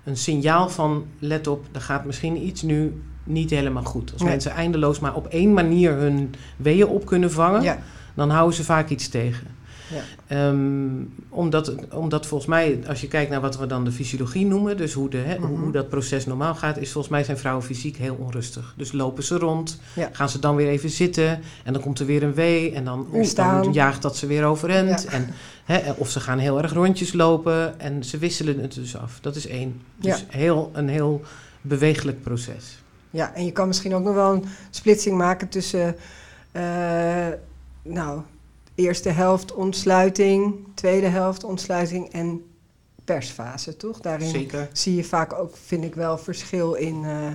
[0.03, 4.11] een signaal van let op, er gaat misschien iets nu niet helemaal goed.
[4.11, 4.29] Als Nee.
[4.31, 7.79] mensen eindeloos maar op één manier hun weeën op kunnen vangen, Ja.
[8.13, 9.47] dan houden ze vaak iets tegen.
[10.27, 10.47] Ja.
[10.47, 14.77] Um, omdat, omdat volgens mij, als je kijkt naar wat we dan de fysiologie noemen,
[14.77, 15.71] dus hoe, de, hè, hoe mhm.
[15.71, 18.73] dat proces normaal gaat, is volgens mij zijn vrouwen fysiek heel onrustig.
[18.77, 19.79] Dus lopen ze rond,
[20.11, 23.07] gaan ze dan weer even zitten en dan komt er weer een wee en dan,
[23.71, 25.05] jaagt dat ze weer overend.
[25.05, 25.33] En,
[25.97, 29.19] of ze gaan heel erg rondjes lopen en ze wisselen het dus af.
[29.21, 29.81] Dat is één.
[29.95, 31.21] Dus heel, een heel
[31.61, 32.81] bewegelijk proces.
[33.09, 35.95] Ja, en je kan misschien ook nog wel een splitsing maken tussen,
[36.51, 36.63] uh,
[37.81, 38.21] nou,
[38.75, 42.41] eerste helft ontsluiting, tweede helft ontsluiting en
[43.03, 43.99] persfase, toch?
[43.99, 44.69] Daarin Zeker.
[44.73, 47.27] zie je vaak ook, vind ik wel, verschil in uh,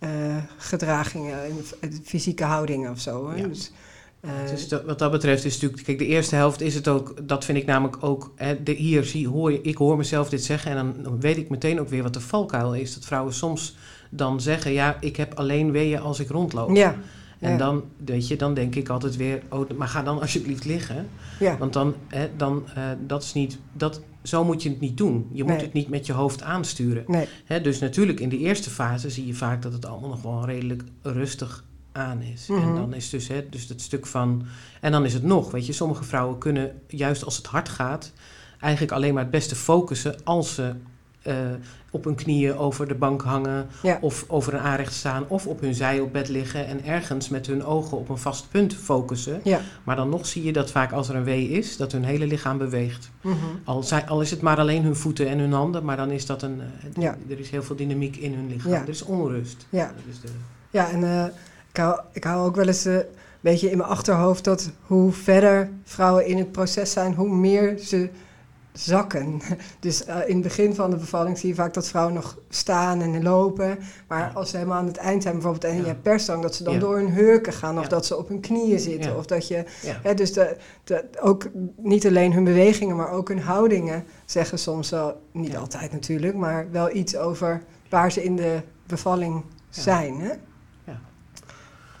[0.00, 1.38] uh, gedragingen,
[1.80, 3.30] in fysieke houdingen of zo.
[3.30, 3.36] Hè?
[3.36, 3.46] Ja.
[3.46, 3.72] Dus,
[4.68, 7.58] dus wat dat betreft is natuurlijk, kijk, de eerste helft is het ook, dat vind
[7.58, 11.20] ik namelijk ook, hè, de, hier zie, hoor ik hoor mezelf dit zeggen en dan
[11.20, 12.94] weet ik meteen ook weer wat de valkuil is.
[12.94, 13.76] Dat vrouwen soms
[14.10, 16.76] dan zeggen, ja, ik heb alleen weeën als ik rondloop.
[16.76, 16.96] Ja.
[17.40, 21.08] En dan, weet je, dan denk ik altijd weer, oh, maar ga dan alsjeblieft liggen.
[21.38, 21.58] Ja.
[21.58, 25.28] Want dan, hè, dan uh, dat is niet, dat, zo moet je het niet doen.
[25.32, 27.04] Je moet het niet met je hoofd aansturen.
[27.06, 27.26] Nee.
[27.44, 30.44] Hè, dus natuurlijk in de eerste fase zie je vaak dat het allemaal nog wel
[30.44, 32.48] redelijk rustig aan is.
[32.48, 32.74] En mhm.
[32.74, 34.46] dan is dus, hè, dus dat stuk van,
[34.80, 38.12] en dan is het nog, weet je, sommige vrouwen kunnen, juist als het hard gaat,
[38.60, 40.74] eigenlijk alleen maar het beste focussen als ze
[41.28, 41.34] uh,
[41.90, 43.66] op hun knieën over de bank hangen
[44.00, 47.46] of over een aanrecht staan of op hun zij op bed liggen en ergens met
[47.46, 49.40] hun ogen op een vast punt focussen.
[49.44, 49.60] Ja.
[49.84, 52.26] Maar dan nog zie je dat vaak als er een wee is, dat hun hele
[52.26, 53.10] lichaam beweegt.
[53.20, 56.26] Mm al, al, is het maar alleen hun voeten en hun handen, maar dan is
[56.26, 56.60] dat een,
[56.98, 58.72] uh, er is heel veel dynamiek in hun lichaam.
[58.72, 59.66] Er is onrust.
[59.68, 60.28] Ja, de...
[60.70, 61.24] ja en uh,
[61.70, 63.04] ik, hou, ik hou ook wel eens een
[63.40, 68.08] beetje in mijn achterhoofd dat hoe verder vrouwen in het proces zijn, hoe meer ze
[68.78, 69.40] zakken.
[69.80, 73.00] Dus uh, in het begin van de bevalling zie je vaak dat vrouwen nog staan
[73.00, 73.78] en lopen.
[74.08, 76.64] Maar als ze helemaal aan het eind zijn, bijvoorbeeld en je hebt persdrang, dat ze
[76.64, 79.16] dan door hun hurken gaan of dat ze op hun knieën zitten.
[79.16, 79.64] Of dat je,
[80.02, 84.90] hè, dus de, de, ook niet alleen hun bewegingen, maar ook hun houdingen zeggen soms
[84.90, 90.20] wel, niet altijd natuurlijk, maar wel iets over waar ze in de bevalling zijn.
[90.20, 90.32] Hè?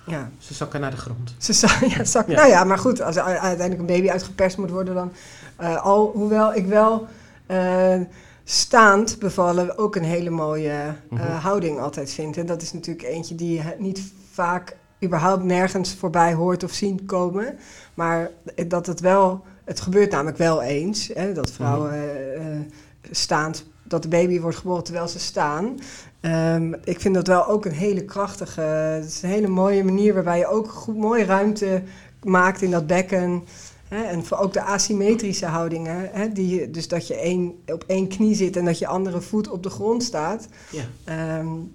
[0.08, 0.30] Ja.
[0.38, 1.34] Ze zakken naar de grond.
[1.38, 2.34] Ze zakken, ja, zakken.
[2.34, 5.12] Nou ja, maar goed, als uiteindelijk een baby uitgeperst moet worden, dan
[5.60, 7.06] uh, al, hoewel ik wel
[7.50, 8.00] uh,
[8.44, 12.36] staand bevallen ook een hele mooie uh, mm houding altijd vind.
[12.36, 17.06] En dat is natuurlijk eentje die je niet vaak überhaupt nergens voorbij hoort of zien
[17.06, 17.58] komen.
[17.94, 18.30] Maar
[18.68, 21.92] dat het wel, het gebeurt namelijk wel eens, hè, dat vrouwen
[22.38, 22.66] mm
[23.10, 25.78] staand, dat de baby wordt geboren terwijl ze staan.
[26.20, 30.14] Um, ik vind dat wel ook een hele krachtige, het is een hele mooie manier
[30.14, 31.82] waarbij je ook goed mooi ruimte
[32.22, 33.44] maakt in dat bekken.
[33.88, 38.08] Hè, en voor ook de asymmetrische houdingen, hè, die, dus dat je één, op één
[38.08, 40.48] knie zit en dat je andere voet op de grond staat.
[40.70, 41.38] Ja.
[41.38, 41.72] Um,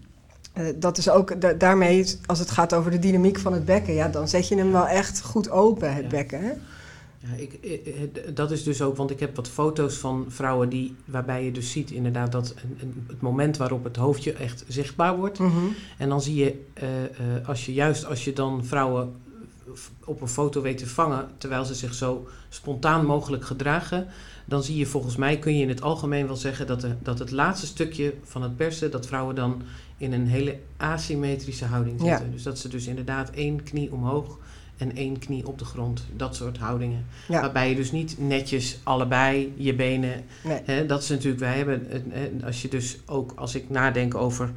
[0.75, 4.27] dat is ook daarmee, als het gaat over de dynamiek van het bekken, ja, dan
[4.27, 6.39] zet je hem wel echt goed open, het bekken.
[6.41, 6.51] Hè?
[7.19, 11.45] Ja, ik, dat is dus ook, want ik heb wat foto's van vrouwen die, waarbij
[11.45, 15.39] je dus ziet inderdaad dat een, het moment waarop het hoofdje echt zichtbaar wordt.
[15.39, 15.75] Mm -hmm.
[15.97, 19.15] En dan zie je, uh, uh, als je juist als je dan vrouwen
[20.05, 24.07] op een foto weet te vangen, terwijl ze zich zo spontaan mogelijk gedragen,
[24.45, 27.19] dan zie je volgens mij, kun je in het algemeen wel zeggen dat, de, dat
[27.19, 29.61] het laatste stukje van het persen, dat vrouwen dan
[29.97, 32.31] in een hele asymmetrische houding zitten.
[32.31, 34.39] Dus dat ze dus inderdaad één knie omhoog
[34.77, 36.05] en één knie op de grond.
[36.15, 37.05] Dat soort houdingen.
[37.27, 40.23] Waarbij je dus niet netjes allebei je benen.
[40.47, 41.87] Hè, dat is natuurlijk, wij hebben,
[42.43, 44.51] als je dus ook, als ik nadenk over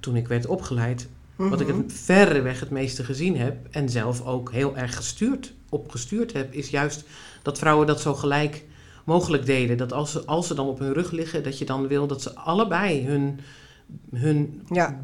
[0.00, 1.88] toen ik werd opgeleid, wat ik het mhm.
[1.88, 7.04] verreweg het meeste gezien heb en zelf ook heel erg gestuurd, opgestuurd heb, is juist
[7.42, 8.64] dat vrouwen dat zo gelijk
[9.04, 9.76] mogelijk deden.
[9.76, 12.22] Dat als ze, als ze dan op hun rug liggen, dat je dan wil dat
[12.22, 13.40] ze allebei hun,
[14.14, 14.62] hun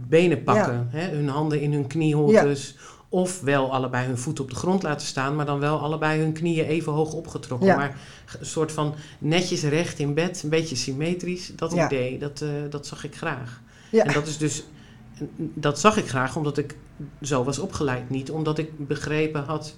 [0.08, 0.88] benen pakken.
[0.90, 1.08] Hè?
[1.08, 2.76] Hun handen in hun knieholtes.
[3.10, 6.32] Of wel allebei hun voeten op de grond laten staan, maar dan wel allebei hun
[6.32, 7.76] knieën even hoog opgetrokken.
[7.76, 8.00] Maar
[8.38, 11.52] een soort van netjes recht in bed, een beetje symmetrisch.
[11.56, 13.60] Dat idee, dat, uh, dat zag ik graag.
[13.90, 14.64] En dat is dus
[15.37, 16.76] dat zag ik graag omdat ik
[17.22, 18.11] zo was opgeleid.
[18.11, 19.74] Niet omdat ik begrepen had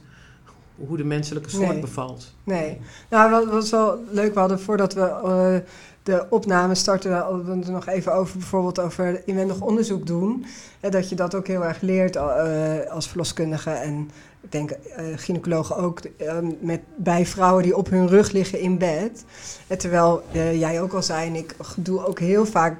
[0.86, 2.34] hoe de menselijke soort bevalt.
[2.44, 2.80] Nee.
[3.10, 4.34] Nou, wat was wel leuk.
[4.34, 5.68] We hadden voordat we uh,
[6.02, 10.44] de opname starten, hadden we het nog even over bijvoorbeeld over inwendig onderzoek doen.
[10.80, 14.76] Hè, dat je dat ook heel erg leert uh, als verloskundige en ik denk uh,
[15.16, 16.00] gynaecologen ook,
[16.60, 19.24] met, bij vrouwen die op hun rug liggen in bed.
[19.66, 22.76] En terwijl jij ook al zei, en ik doe ook heel vaak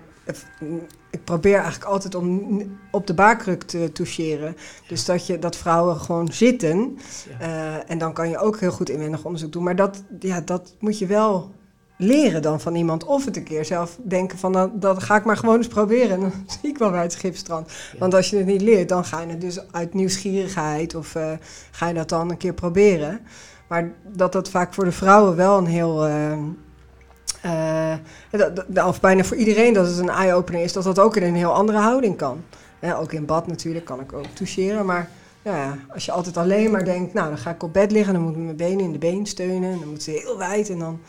[1.20, 4.56] ik probeer eigenlijk altijd om op de baarkruk te toucheren.
[4.88, 6.98] Dus dat, je, dat vrouwen gewoon zitten.
[7.40, 9.62] Uh, en dan kan je ook heel goed inwendig onderzoek doen.
[9.62, 11.50] Maar dat, ja, dat moet je wel
[11.96, 13.04] leren dan van iemand.
[13.04, 16.10] Of het een keer zelf denken van, dan, dat ga ik maar gewoon eens proberen.
[16.10, 17.72] En dan zie ik wel bij het schipstrand.
[17.98, 20.94] Want als je het niet leert, dan ga je het dus uit nieuwsgierigheid...
[20.94, 21.32] of uh,
[21.70, 23.20] ga je dat dan een keer proberen.
[23.68, 26.06] Maar dat dat vaak voor de vrouwen wel een heel.
[26.06, 26.38] eh,
[28.30, 31.22] dat- dat- of bijna voor iedereen dat het een eye-opener is, dat dat ook in
[31.22, 32.40] een heel andere houding kan.
[32.96, 35.10] Ook in bad natuurlijk kan ik ook toucheren, maar
[35.42, 38.14] nou ja, als je altijd alleen maar denkt, nou dan ga ik op bed liggen,
[38.14, 40.70] dan moet ik mijn benen in de been steunen, en dan moet ze heel wijd
[40.70, 41.00] en dan,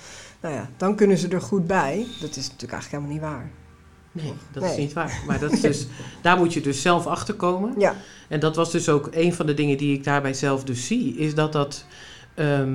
[0.41, 2.05] nou ja, dan kunnen ze er goed bij.
[2.21, 3.49] Dat is natuurlijk eigenlijk helemaal niet waar.
[4.11, 5.21] Nee, dat is niet waar.
[5.27, 5.87] Maar dat is dus,
[6.21, 7.73] daar moet je dus zelf achter komen.
[7.77, 7.95] Ja,
[8.29, 11.15] En dat was dus ook een van de dingen die ik daarbij zelf dus zie,
[11.17, 11.85] is dat dat.
[12.35, 12.71] ehm,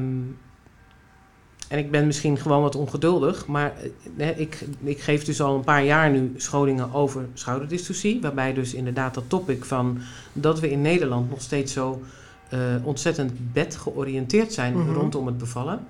[1.68, 3.72] en ik ben misschien gewoon wat ongeduldig, maar
[4.16, 8.20] eh, ik, ik geef dus al een paar jaar nu scholingen over schouderdystocie.
[8.20, 9.98] Waarbij dus inderdaad dat topic van
[10.32, 12.02] dat we in Nederland nog steeds zo
[12.48, 14.92] eh, ontzettend bedgeoriënteerd zijn Mhm.
[14.92, 15.86] rondom het bevallen.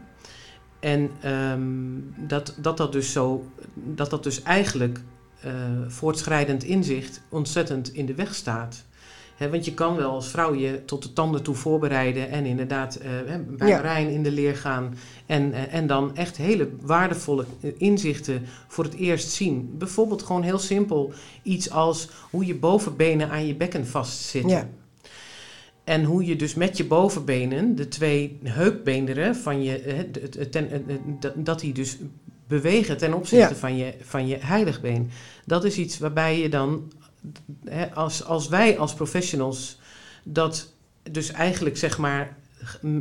[0.81, 1.61] En ehm,
[2.17, 5.01] dat, dat dat dus zo, dat dat dus eigenlijk
[5.41, 5.53] eh,
[5.89, 8.85] voortschrijdend inzicht ontzettend in de weg staat.
[9.39, 13.39] Want je kan wel als vrouw je tot de tanden toe voorbereiden en inderdaad hè,
[13.39, 13.77] bij Ja.
[13.77, 14.95] Marijn in de leer gaan.
[15.27, 19.75] En, eh, en dan echt hele waardevolle eh, inzichten voor het eerst zien.
[19.79, 24.51] Bijvoorbeeld gewoon heel simpel iets als hoe je bovenbenen aan je bekken vastzitten.
[24.51, 24.69] Ja.
[25.85, 30.07] En hoe je dus met je bovenbenen, de twee heupbeenderen van je,
[30.51, 30.69] ten-
[31.21, 31.97] dat- dat die dus
[32.49, 33.61] bewegen ten opzichte Ja.
[33.61, 35.11] van, je, van je heiligbeen.
[35.45, 36.93] Dat is iets waarbij je dan,
[37.65, 39.79] hè, als, als wij als professionals
[40.23, 40.73] dat
[41.11, 42.37] dus eigenlijk zeg maar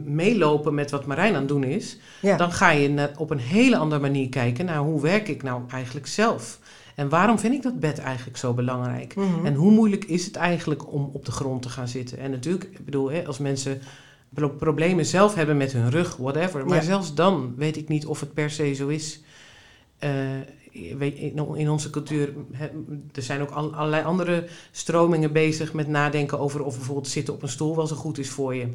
[0.05, 2.37] meelopen met wat Marijn aan het doen is, ja.
[2.37, 6.07] dan ga je op een hele andere manier kijken naar hoe werk ik nou eigenlijk
[6.07, 6.59] zelf.
[6.95, 9.15] En waarom vind ik dat bed eigenlijk zo belangrijk?
[9.15, 9.45] Mhm.
[9.45, 12.17] En hoe moeilijk is het eigenlijk om op de grond te gaan zitten?
[12.17, 13.81] En natuurlijk, ik bedoel, hè, als mensen
[14.33, 16.65] pro- problemen zelf hebben met hun rug, whatever.
[16.65, 16.83] Maar Ja.
[16.83, 19.21] zelfs dan weet ik niet of het per se zo is.
[19.97, 20.11] Eh,
[21.55, 22.33] in, onze cultuur,
[23.13, 27.41] er zijn ook al- allerlei andere stromingen bezig met nadenken over of bijvoorbeeld zitten op
[27.41, 28.67] een stoel wel zo goed is voor je.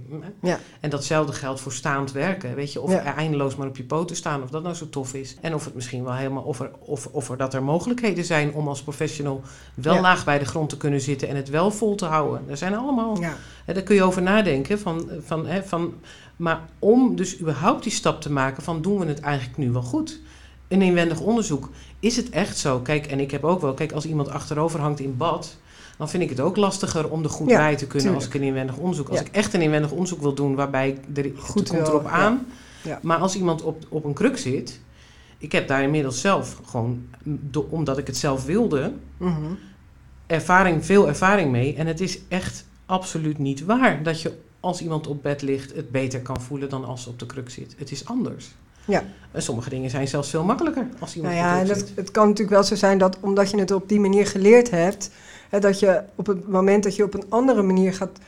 [0.42, 0.58] Ja.
[0.80, 2.54] En datzelfde geldt voor staand werken.
[2.54, 3.04] Weet je, of Ja.
[3.04, 5.36] er eindeloos maar op je poten staan, of dat nou zo tof is.
[5.40, 8.54] En of het misschien wel helemaal, of er, of, of er dat er mogelijkheden zijn
[8.54, 9.42] om als professional
[9.74, 10.00] wel Ja.
[10.00, 12.42] laag bij de grond te kunnen zitten en het wel vol te houden.
[12.48, 13.36] Er zijn allemaal, Ja.
[13.64, 14.78] hè, daar kun je over nadenken.
[14.78, 15.94] Van, van, hè, van,
[16.36, 19.82] maar om dus überhaupt die stap te maken van doen we het eigenlijk nu wel
[19.82, 20.20] goed?
[20.68, 21.68] Een inwendig onderzoek.
[22.00, 22.78] Is het echt zo?
[22.80, 25.56] Kijk, en ik heb ook wel, kijk, als iemand achterover hangt in bad,
[25.98, 28.34] dan vind ik het ook lastiger om er goed Ja, bij te kunnen als ik
[28.34, 29.08] een inwendig onderzoek.
[29.08, 29.24] Als Ja.
[29.24, 32.46] ik echt een inwendig onderzoek wil doen waarbij ik er, Goed komt erop aan.
[32.82, 32.98] Ja.
[33.02, 34.80] Maar als iemand op, op een kruk zit,
[35.38, 39.36] ik heb daar inmiddels zelf gewoon, do- omdat ik het zelf wilde, Mhm.
[40.26, 41.74] ervaring, veel ervaring mee.
[41.74, 45.90] En het is echt absoluut niet waar dat je als iemand op bed ligt het
[45.90, 47.74] beter kan voelen dan als ze op de kruk zit.
[47.78, 48.48] Het is anders.
[48.90, 49.05] Ja.
[49.33, 52.29] En sommige dingen zijn zelfs veel makkelijker als iemand Nou ja, en dat, het kan
[52.29, 55.11] natuurlijk wel zo zijn dat omdat je het op die manier geleerd hebt,
[55.48, 58.18] hè, dat je op het moment dat je op een andere manier gaat,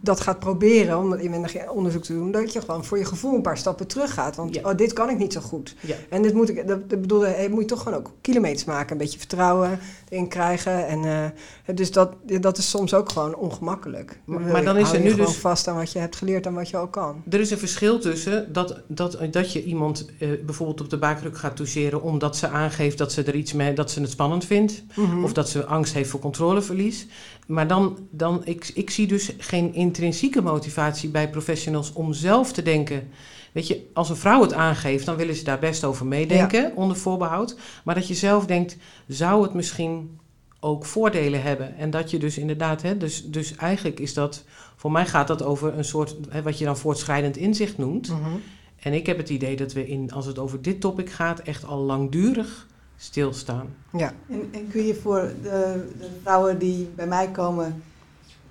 [0.00, 3.42] dat gaat proberen om inwendig onderzoek te doen, dat je gewoon voor je gevoel een
[3.42, 4.36] paar stappen terug gaat.
[4.36, 4.60] Want Ja.
[4.70, 5.74] oh, dit kan ik niet zo goed.
[5.80, 5.94] Ja.
[6.08, 8.92] En dit moet ik, dat, dat bedoel, eh, moet je toch gewoon ook kilometers maken,
[8.92, 10.86] een beetje vertrouwen erin krijgen.
[10.86, 14.20] En, eh, dus dat, dat is soms ook gewoon ongemakkelijk.
[14.24, 16.46] Maar- Dan maar dan is er nu gewoon dus- vast aan wat je hebt geleerd
[16.46, 17.22] en wat je ook kan.
[17.30, 21.38] Er is een verschil tussen dat, dat, dat je iemand eh, bijvoorbeeld op de buikkruk
[21.38, 24.82] gaat toucheren omdat ze aangeeft dat ze er iets mee, dat ze het spannend vindt.
[24.94, 25.24] Mhm.
[25.24, 27.06] Of dat ze angst heeft voor controleverlies.
[27.48, 32.62] Maar dan, dan ik, ik zie dus geen intrinsieke motivatie bij professionals om zelf te
[32.62, 33.08] denken.
[33.52, 36.96] Weet je, als een vrouw het aangeeft, dan willen ze daar best over meedenken, onder
[36.96, 37.58] voorbehoud.
[37.84, 40.18] Maar dat je zelf denkt, zou het misschien
[40.60, 41.76] ook voordelen hebben?
[41.76, 44.44] En dat je dus inderdaad, hè, dus, dus eigenlijk is dat,
[44.76, 48.08] voor mij gaat dat over een soort, hè, wat je dan voortschrijdend inzicht noemt.
[48.08, 48.30] Mhm.
[48.76, 51.64] En ik heb het idee dat we, in, als het over dit topic gaat, echt
[51.64, 52.66] al langdurig
[52.98, 53.66] stilstaan.
[53.92, 54.12] Ja.
[54.28, 57.82] En, en kun je voor de, de vrouwen die bij mij komen,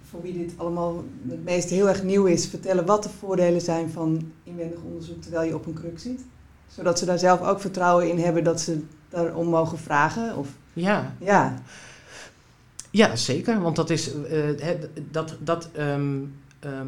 [0.09, 3.89] voor wie dit allemaal het meest heel erg nieuw is, vertellen wat de voordelen zijn
[3.89, 6.21] van inwendig onderzoek terwijl je op een kruk zit?
[6.67, 10.37] Zodat ze daar zelf ook vertrouwen in hebben dat ze daarom mogen vragen?
[10.37, 11.61] Of, Ja, ja,
[12.91, 13.61] Ja, zeker.
[13.61, 14.13] Want dat is.
[14.13, 14.77] eh, hè,
[15.11, 16.17] dat, dat, ehm,
[16.59, 16.87] ehm,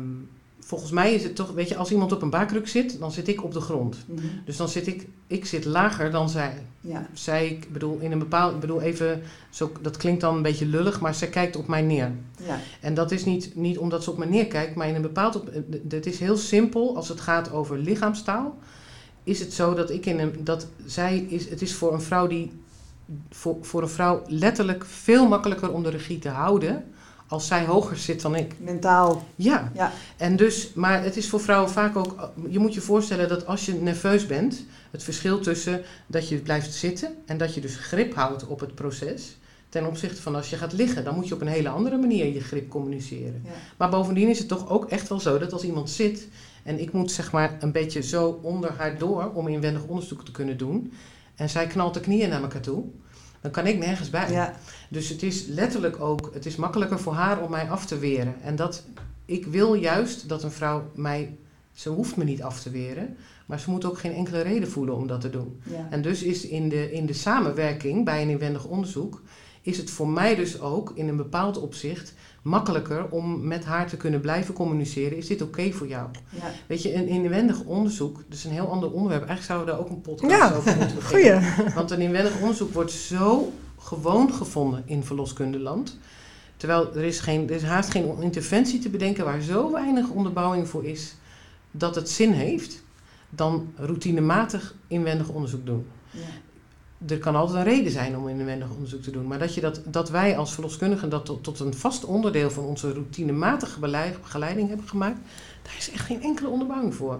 [0.70, 1.52] volgens mij is het toch.
[1.52, 3.98] Weet je, als iemand op een baarkruk zit, dan zit ik op de grond.
[4.08, 5.08] mhm, Dus dan zit ik.
[5.28, 6.64] Ik zit lager dan zij.
[6.82, 8.54] ja, Zij, ik bedoel, in een bepaald.
[8.54, 9.22] Ik bedoel even.
[9.50, 12.12] Zo, dat klinkt dan een beetje lullig, maar zij kijkt op mij neer.
[12.46, 15.44] ja, En dat is niet, niet omdat ze op mij neerkijkt, maar in een bepaald.
[15.50, 18.58] Eh, het is heel simpel als het gaat over lichaamstaal.
[19.24, 20.34] Is het zo dat ik in een.
[20.44, 21.50] Dat zij is.
[21.50, 22.52] Het is voor een vrouw die.
[23.30, 26.84] Voor, voor een vrouw letterlijk veel makkelijker om de regie te houden.
[27.30, 28.54] Als zij hoger zit dan ik.
[28.60, 29.24] mentaal.
[29.36, 29.72] Ja.
[29.76, 29.92] Ja.
[30.18, 32.32] En dus, maar het is voor vrouwen vaak ook.
[32.50, 34.66] Je moet je voorstellen dat als je nerveus bent.
[34.92, 37.16] het verschil tussen dat je blijft zitten.
[37.26, 39.38] en dat je dus grip houdt op het proces.
[39.70, 41.04] ten opzichte van als je gaat liggen.
[41.04, 43.42] dan moet je op een hele andere manier je grip communiceren.
[43.46, 43.52] Ja.
[43.78, 46.28] Maar bovendien is het toch ook echt wel zo dat als iemand zit
[46.64, 50.32] En ik moet zeg maar een beetje zo onder haar door om inwendig onderzoek te
[50.32, 50.94] kunnen doen.
[51.36, 52.84] En zij knalt de knieën naar elkaar toe.
[53.42, 54.32] Dan kan ik nergens bij.
[54.32, 54.56] Ja.
[54.90, 58.36] Dus het is letterlijk ook, het is makkelijker voor haar om mij af te weren.
[58.42, 58.84] En dat,
[59.26, 61.38] ik wil juist dat een vrouw mij,
[61.74, 64.96] ze hoeft me niet af te weren, maar ze moet ook geen enkele reden voelen
[64.96, 65.62] om dat te doen.
[65.64, 65.88] Ja.
[65.90, 69.22] En dus is in de, in de samenwerking bij een inwendig onderzoek,
[69.62, 73.98] is het voor mij dus ook in een bepaald opzicht makkelijker om met haar te
[73.98, 75.18] kunnen blijven communiceren.
[75.18, 76.10] Is dit oké voor jou?
[76.30, 76.52] Ja.
[76.68, 79.28] Weet je, een inwendig onderzoek, is een heel ander onderwerp.
[79.28, 81.44] Eigenlijk zouden we daar ook een podcast Ja, over moeten beginnen.
[81.44, 81.74] Goeie.
[81.74, 85.98] Want een inwendig onderzoek wordt zo gewoon gevonden in verloskundeland.
[86.58, 90.68] Terwijl er is, geen, er is haast geen interventie te bedenken waar zo weinig onderbouwing
[90.68, 91.16] voor is
[91.72, 92.84] dat het zin heeft,
[93.30, 95.86] dan routinematig inwendig onderzoek doen.
[96.12, 96.20] Ja.
[97.08, 99.82] Er kan altijd een reden zijn om inwendig onderzoek te doen, maar dat, je dat,
[99.86, 103.80] dat wij als verloskundigen dat tot, tot een vast onderdeel van onze routinematige
[104.22, 105.20] begeleiding hebben gemaakt,
[105.62, 107.20] daar is echt geen enkele onderbouwing voor.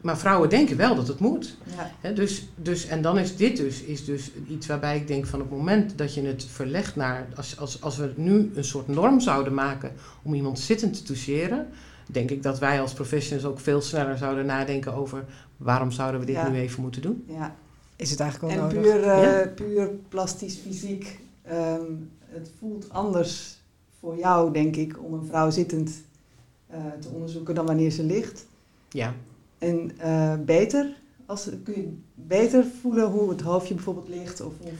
[0.00, 1.56] Maar vrouwen denken wel dat het moet.
[2.02, 2.10] Ja.
[2.10, 5.48] Dus, dus, en dan is dit dus, is dus iets waarbij ik denk van op
[5.50, 9.20] het moment dat je het verlegt naar, als, als, als we nu een soort norm
[9.20, 11.68] zouden maken om iemand zittend te toucheren,
[12.06, 15.24] denk ik dat wij als professionals ook veel sneller zouden nadenken over
[15.56, 16.48] waarom zouden we dit Ja.
[16.48, 17.24] nu even moeten doen.
[17.28, 17.54] Ja.
[17.96, 18.92] Is het eigenlijk wel En nodig?
[18.92, 19.46] puur, eh, Ja.
[19.54, 21.82] puur plastisch fysiek, ehm,
[22.20, 23.58] het voelt anders
[24.00, 26.04] voor jou, denk ik, om een vrouw zittend
[26.66, 28.46] eh, te onderzoeken dan wanneer ze ligt.
[28.90, 29.14] Ja,
[29.58, 34.70] En eh, beter, als, kun je beter voelen hoe het hoofdje bijvoorbeeld ligt of hoe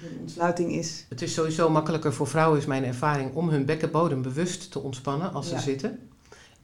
[0.00, 1.06] de ontsluiting is.
[1.08, 5.32] het is sowieso makkelijker voor vrouwen, is mijn ervaring, om hun bekkenbodem bewust te ontspannen
[5.32, 5.98] als ze zitten.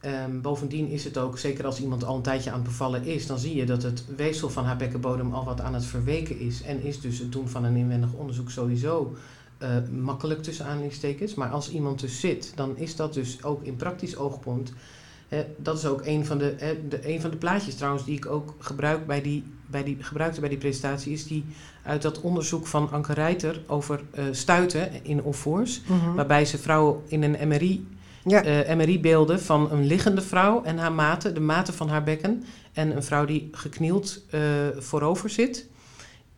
[0.01, 3.27] Ehm, bovendien is het ook, zeker als iemand al een tijdje aan het bevallen is,
[3.27, 6.61] dan zie je dat het weefsel van haar bekkenbodem al wat aan het verweken is.
[6.61, 9.15] En is dus het doen van een inwendig onderzoek sowieso
[9.57, 9.69] eh,
[10.01, 11.33] makkelijk tussen aanhalingstekens.
[11.33, 14.73] Maar als iemand dus zit, dan is dat dus ook in praktisch oogpunt.
[15.27, 18.17] Hè, dat is ook een van de, hè, de, een van de plaatjes trouwens die
[18.17, 21.45] ik ook gebruik bij die, bij die, gebruikte bij die presentatie, is die
[21.83, 25.81] uit dat onderzoek van Anke Reiter over eh, stuiten in Onvoors.
[25.81, 26.13] Mhm.
[26.13, 27.87] Waarbij ze vrouwen in een MRI
[28.23, 28.43] Ja.
[28.43, 32.43] eh, MRI-beelden van een liggende vrouw en haar maten, de maten van haar bekken.
[32.73, 34.41] En een vrouw die geknield eh,
[34.77, 35.69] voorover zit.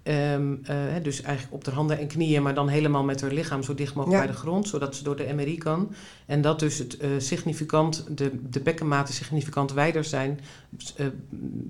[0.04, 3.64] Ehm, eh, dus eigenlijk op de handen en knieën, maar dan helemaal met haar lichaam
[3.64, 4.26] zo dicht mogelijk Ja.
[4.28, 5.94] bij de grond, zodat ze door de MRI kan.
[6.26, 10.40] En dat dus het significant, de, de bekkenmaten significant wijder zijn.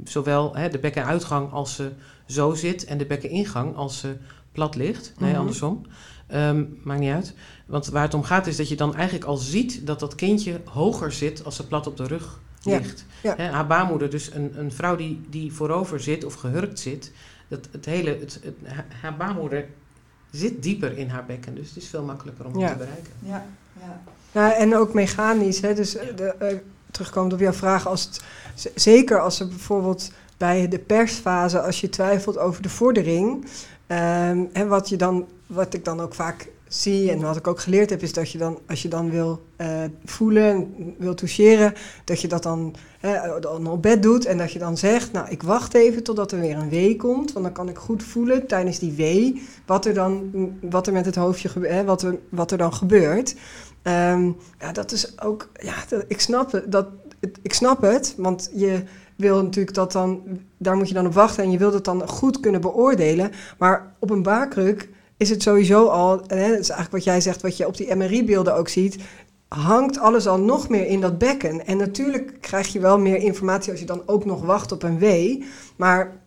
[0.03, 1.91] zowel de bekkenuitgang als ze
[2.27, 4.15] zo zit en de bekkeningang als ze
[4.51, 5.13] plat ligt.
[5.19, 5.39] Nee, Mhm.
[5.39, 5.85] andersom.
[6.33, 7.33] Ehm, maakt niet uit.
[7.65, 10.61] Want waar het om gaat is dat je dan eigenlijk al ziet dat dat kindje
[10.65, 13.05] hoger zit als ze plat op de rug ligt.
[13.23, 13.33] ja.
[13.37, 17.11] Hè, haar baarmoeder, dus een, een vrouw die, die voorover zit of gehurkt zit,
[17.47, 19.65] dat het hele, het, het- ha- haar baarmoeder
[20.31, 21.55] zit dieper in haar bekken.
[21.55, 22.69] Dus het is veel makkelijker om Ja.
[22.71, 23.11] te bereiken.
[23.19, 23.45] Ja,
[23.79, 24.01] ja.
[24.31, 25.61] Nou, en ook mechanisch.
[25.61, 25.73] Hè?
[25.73, 26.55] Dus de, eh,
[26.91, 28.23] terugkomend op jouw vraag, als het,
[28.75, 33.45] zeker als er bijvoorbeeld bij de persfase, als je twijfelt over de vordering,
[33.87, 37.59] ehm, en wat, je dan, wat ik dan ook vaak zie en wat ik ook
[37.59, 42.21] geleerd heb, is dat je dan, als je dan wil eh, voelen, wil toucheren, dat
[42.21, 42.75] je dat dan,
[43.39, 46.39] dan op bed doet en dat je dan zegt, nou, ik wacht even totdat er
[46.39, 49.93] weer een wee komt, want dan kan ik goed voelen tijdens die wee wat er
[49.93, 53.35] dan, wat er met het hoofdje gebeurt, wat er, wat er dan gebeurt.
[53.81, 55.73] Ehm, ja, dat is ook, ja,
[56.07, 56.87] ik snap het, dat,
[57.41, 58.83] ik snap het, want je
[59.23, 60.21] wil natuurlijk dat dan,
[60.57, 63.31] daar moet je dan op wachten en je wilt het dan goed kunnen beoordelen.
[63.57, 67.21] Maar op een baarkruk is het sowieso al, en hè, dat is eigenlijk wat jij
[67.21, 68.97] zegt, wat je op die MRI-beelden ook ziet,
[69.47, 71.65] hangt alles al nog meer in dat bekken.
[71.65, 74.99] En natuurlijk krijg je wel meer informatie als je dan ook nog wacht op een
[74.99, 75.43] wee.
[75.75, 76.21] Maar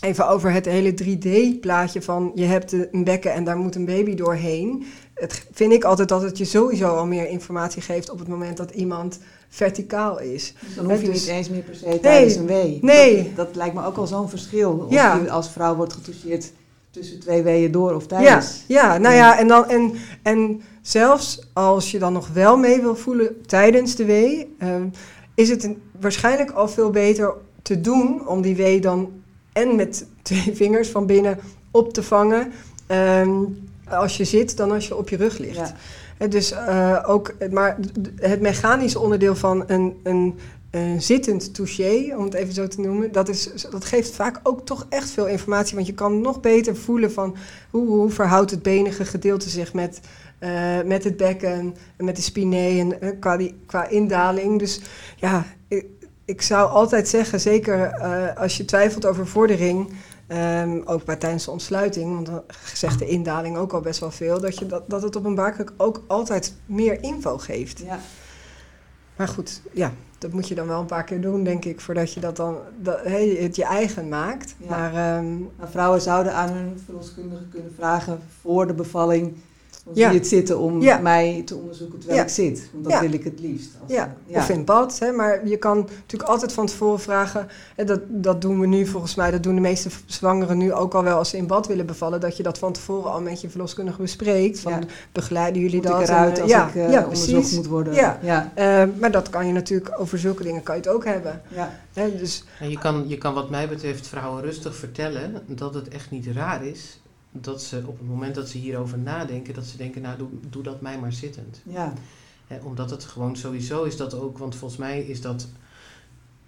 [0.00, 4.14] even over het hele 3D-plaatje van je hebt een bekken en daar moet een baby
[4.14, 4.86] doorheen.
[5.14, 8.56] Het vind ik altijd dat het je sowieso al meer informatie geeft op het moment
[8.56, 10.54] dat iemand verticaal is.
[10.66, 12.78] Dus dan hoef je Dus- niet eens meer per se tijdens een wee.
[12.82, 13.22] Nee.
[13.22, 14.84] Dat, dat lijkt me ook al zo'n verschil.
[14.86, 15.14] Of Ja.
[15.22, 16.52] je als vrouw wordt getoucheerd
[16.90, 18.64] tussen twee weeën door of Ja, tijdens.
[18.66, 22.96] ja, nou ja, en, dan, en, en zelfs als je dan nog wel mee wil
[22.96, 24.86] voelen tijdens de wee, ehm,
[25.34, 29.10] is het een- waarschijnlijk al veel beter te doen om die wee dan
[29.52, 31.38] en met twee vingers van binnen
[31.70, 32.52] op te vangen
[32.86, 33.30] ehm,
[33.88, 35.56] als je zit dan als je op je rug ligt.
[35.56, 35.74] Ja.
[36.28, 36.54] Dus
[37.04, 37.78] ook, maar
[38.16, 40.38] het mechanische onderdeel van een, een,
[40.70, 44.66] een zittend touché, om het even zo te noemen, dat, is, dat geeft vaak ook
[44.66, 45.74] toch echt veel informatie.
[45.74, 47.36] Want je kan nog beter voelen van
[47.70, 50.00] hoe, hoe verhoudt het benige gedeelte zich met,
[50.38, 54.58] eh, met het bekken en met de spinee en eh, qua, indaling.
[54.58, 54.80] Dus
[55.16, 55.86] ja, ik,
[56.24, 57.98] ik zou altijd zeggen, zeker
[58.36, 59.92] als je twijfelt over vordering.
[60.28, 62.42] Ehm, ook bij tijdens de ontsluiting, want dan
[62.74, 65.34] zegt de indaling ook al best wel veel, dat, je dat, dat het op een
[65.34, 67.78] baarkruk ook altijd meer info geeft.
[67.78, 67.98] Ja.
[69.16, 72.12] Maar goed, ja, dat moet je dan wel een paar keer doen, denk ik, voordat
[72.12, 74.54] je dat dan dat, hey, het je eigen maakt.
[74.58, 74.68] Ja.
[74.68, 79.36] Maar ehm, Maar vrouwen zouden aan hun verloskundige kunnen vragen voor de bevalling.
[79.88, 80.04] Hoe Ja.
[80.04, 80.98] zie je het zitten om Ja.
[80.98, 82.24] mij te onderzoeken terwijl Ja.
[82.26, 82.68] ik zit?
[82.72, 83.00] Want dat Ja.
[83.00, 83.68] wil ik het liefst.
[83.82, 84.38] Als ja, ja.
[84.38, 84.98] of in bad.
[84.98, 87.48] Hè, maar je kan natuurlijk altijd van tevoren vragen.
[87.76, 89.30] En dat, dat doen we nu volgens mij.
[89.30, 92.20] Dat doen de meeste zwangeren nu ook al wel als ze in bad willen bevallen.
[92.20, 94.60] Dat je dat van tevoren al met je verloskundige bespreekt.
[94.60, 94.78] Van, Ja.
[95.12, 96.00] Begeleiden jullie Moet dat?
[96.00, 97.94] ik eruit En, als ja, ik eh, ja, onderzocht moet worden?
[97.94, 98.18] Ja.
[98.22, 98.52] ja.
[98.54, 101.42] Eh, maar dat kan je natuurlijk, over zulke dingen kan je het ook hebben.
[101.48, 101.78] ja.
[101.92, 105.88] Hè, dus En je kan, je kan wat mij betreft vrouwen rustig vertellen dat het
[105.88, 107.00] echt niet raar is
[107.32, 110.62] dat ze op het moment dat ze hierover nadenken, dat ze denken, nou doe, doe
[110.62, 111.60] dat mij maar zittend.
[111.64, 111.92] ja.
[112.62, 115.48] Omdat het gewoon sowieso is dat ook, want volgens mij is dat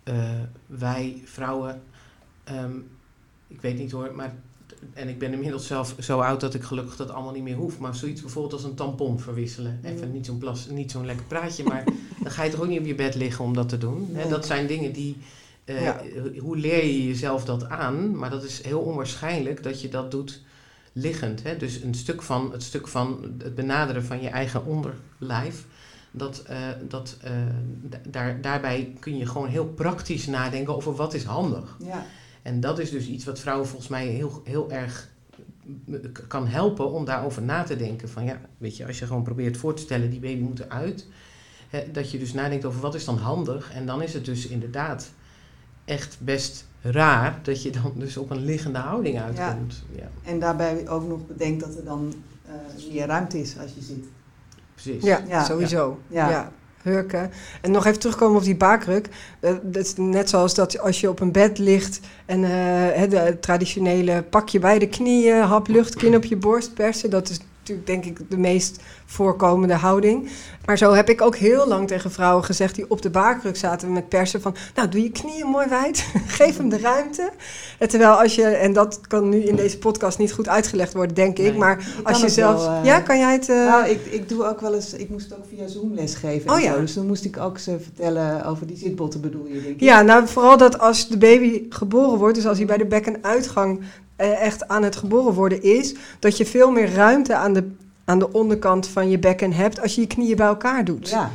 [0.03, 0.31] eh,
[0.67, 1.83] wij vrouwen,
[2.45, 2.77] ehm,
[3.47, 4.35] ik weet niet hoor, maar
[4.93, 7.79] en ik ben inmiddels zelf zo oud dat ik gelukkig dat allemaal niet meer hoef,
[7.79, 9.81] maar zoiets bijvoorbeeld als een tampon verwisselen.
[9.83, 11.85] Even niet zo'n plas, niet zo'n lekker praatje, maar
[12.23, 14.09] dan ga je toch ook niet op je bed liggen om dat te doen.
[14.13, 14.29] Nee.
[14.29, 15.17] Dat zijn dingen die,
[15.65, 16.03] eh, Ja.
[16.39, 18.17] hoe leer je jezelf dat aan?
[18.19, 20.43] Maar dat is heel onwaarschijnlijk dat je dat doet
[20.93, 21.43] liggend.
[21.43, 21.57] Hè?
[21.57, 25.67] Dus een stuk van, het stuk van het benaderen van je eigen onderlijf.
[26.11, 26.57] Dat, eh,
[26.89, 27.33] dat, eh,
[27.83, 31.77] da- daar, daarbij kun je gewoon heel praktisch nadenken over wat is handig.
[31.85, 32.07] ja.
[32.43, 35.09] En dat is dus iets wat vrouwen volgens mij heel, heel erg
[36.13, 38.09] k- kan helpen om daarover na te denken.
[38.09, 41.07] Van ja, weet je, als je gewoon probeert voor te stellen, die baby moet eruit.
[41.69, 43.73] Hè, dat je dus nadenkt over wat is dan handig.
[43.73, 45.11] En dan is het dus inderdaad
[45.85, 49.85] echt best raar dat je dan dus op een liggende houding uitkomt.
[49.97, 52.15] Ja, En daarbij ook nog bedenkt dat er dan
[52.47, 54.05] eh, meer ruimte is als je zit.
[54.75, 55.03] precies.
[55.05, 55.45] ja, Ja.
[55.45, 55.99] sowieso.
[56.09, 56.31] Ja.
[56.31, 56.53] Ja.
[56.83, 57.31] Hurken.
[57.61, 59.09] En nog even terugkomen op die baakruk.
[59.41, 62.51] Eh, Dat is net zoals dat als je op een bed ligt en eh,
[62.99, 67.11] hè, de traditionele pak je bij de knieën, hap lucht, kin op je borst persen.
[67.11, 70.29] Dat is natuurlijk denk ik de meest voorkomende houding.
[70.65, 73.93] Maar zo heb ik ook heel lang tegen vrouwen gezegd die op de baarkruk zaten
[73.93, 74.55] met persen van...
[74.75, 76.05] Nou, doe je knieën mooi wijd,
[76.39, 77.31] geef hem de ruimte.
[77.79, 81.15] En terwijl als je, en dat kan nu in deze podcast niet goed uitgelegd worden,
[81.15, 81.57] denk ik.
[81.57, 82.65] Maar als je zelf...
[82.65, 83.49] wel, eh, ja, kan jij het...
[83.49, 86.51] eh, Nou, ik, ik doe ook wel eens, ik moest ook via Zoom les geven.
[86.51, 86.73] Oh ja.
[86.75, 86.81] zo.
[86.81, 89.81] Dus dan moest ik ook ze vertellen over die zitbotten bedoel je, denk ik.
[89.81, 93.79] Ja, nou vooral dat als de baby geboren wordt, dus als hij bij de bekkenuitgang
[93.81, 93.85] eh,
[94.21, 97.71] echt aan het geboren worden is, dat je veel meer ruimte aan de,
[98.05, 101.09] aan de onderkant van je bekken hebt als je je knieën bij elkaar doet.
[101.09, 101.31] Ja,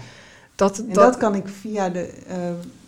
[0.56, 2.38] Dat, en dat, dat, kan ik via de, eh,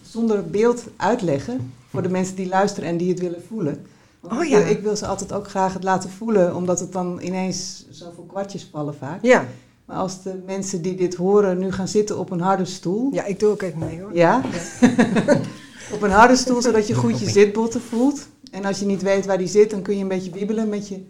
[0.02, 3.86] zonder beeld uitleggen voor de mensen die luisteren en die het willen voelen.
[4.20, 4.58] Want Oh ik, ja.
[4.58, 8.24] wil, ik wil ze altijd ook graag het laten voelen, omdat het dan ineens zoveel
[8.24, 9.20] kwartjes vallen vaak.
[9.22, 9.45] ja.
[9.86, 13.26] Maar als de mensen die dit horen nu gaan zitten op een harde stoel, ja,
[13.26, 14.16] ik doe ook even mee hoor.
[14.16, 14.41] Ja.
[15.92, 18.28] Op een harde stoel, zodat je goed je zitbotten voelt.
[18.52, 20.88] En als je niet weet waar die zit, dan kun je een beetje wiebelen met
[20.88, 21.04] je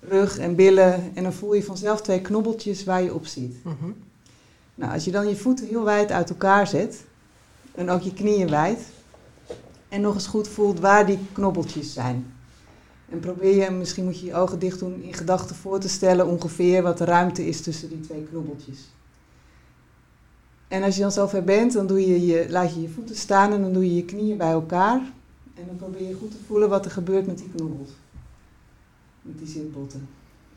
[0.00, 1.10] rug en billen.
[1.14, 3.64] En dan voel je vanzelf twee knobbeltjes waar je op zit.
[3.64, 3.90] Mhm.
[4.74, 7.04] Nou, als je dan je voeten heel wijd uit elkaar zet.
[7.74, 8.80] En ook je knieën wijd.
[9.88, 12.32] En nog eens goed voelt waar die knobbeltjes zijn.
[13.08, 16.26] En probeer je, misschien moet je je ogen dicht doen, in gedachten voor te stellen
[16.26, 18.78] ongeveer wat de ruimte is tussen die twee knobbeltjes.
[20.70, 23.52] En als je dan zover bent, dan doe je je, laat je je voeten staan
[23.52, 25.00] en dan doe je je knieën bij elkaar.
[25.54, 27.90] En dan probeer je goed te voelen wat er gebeurt met die knobbels.
[29.22, 30.08] Met die zitbotten.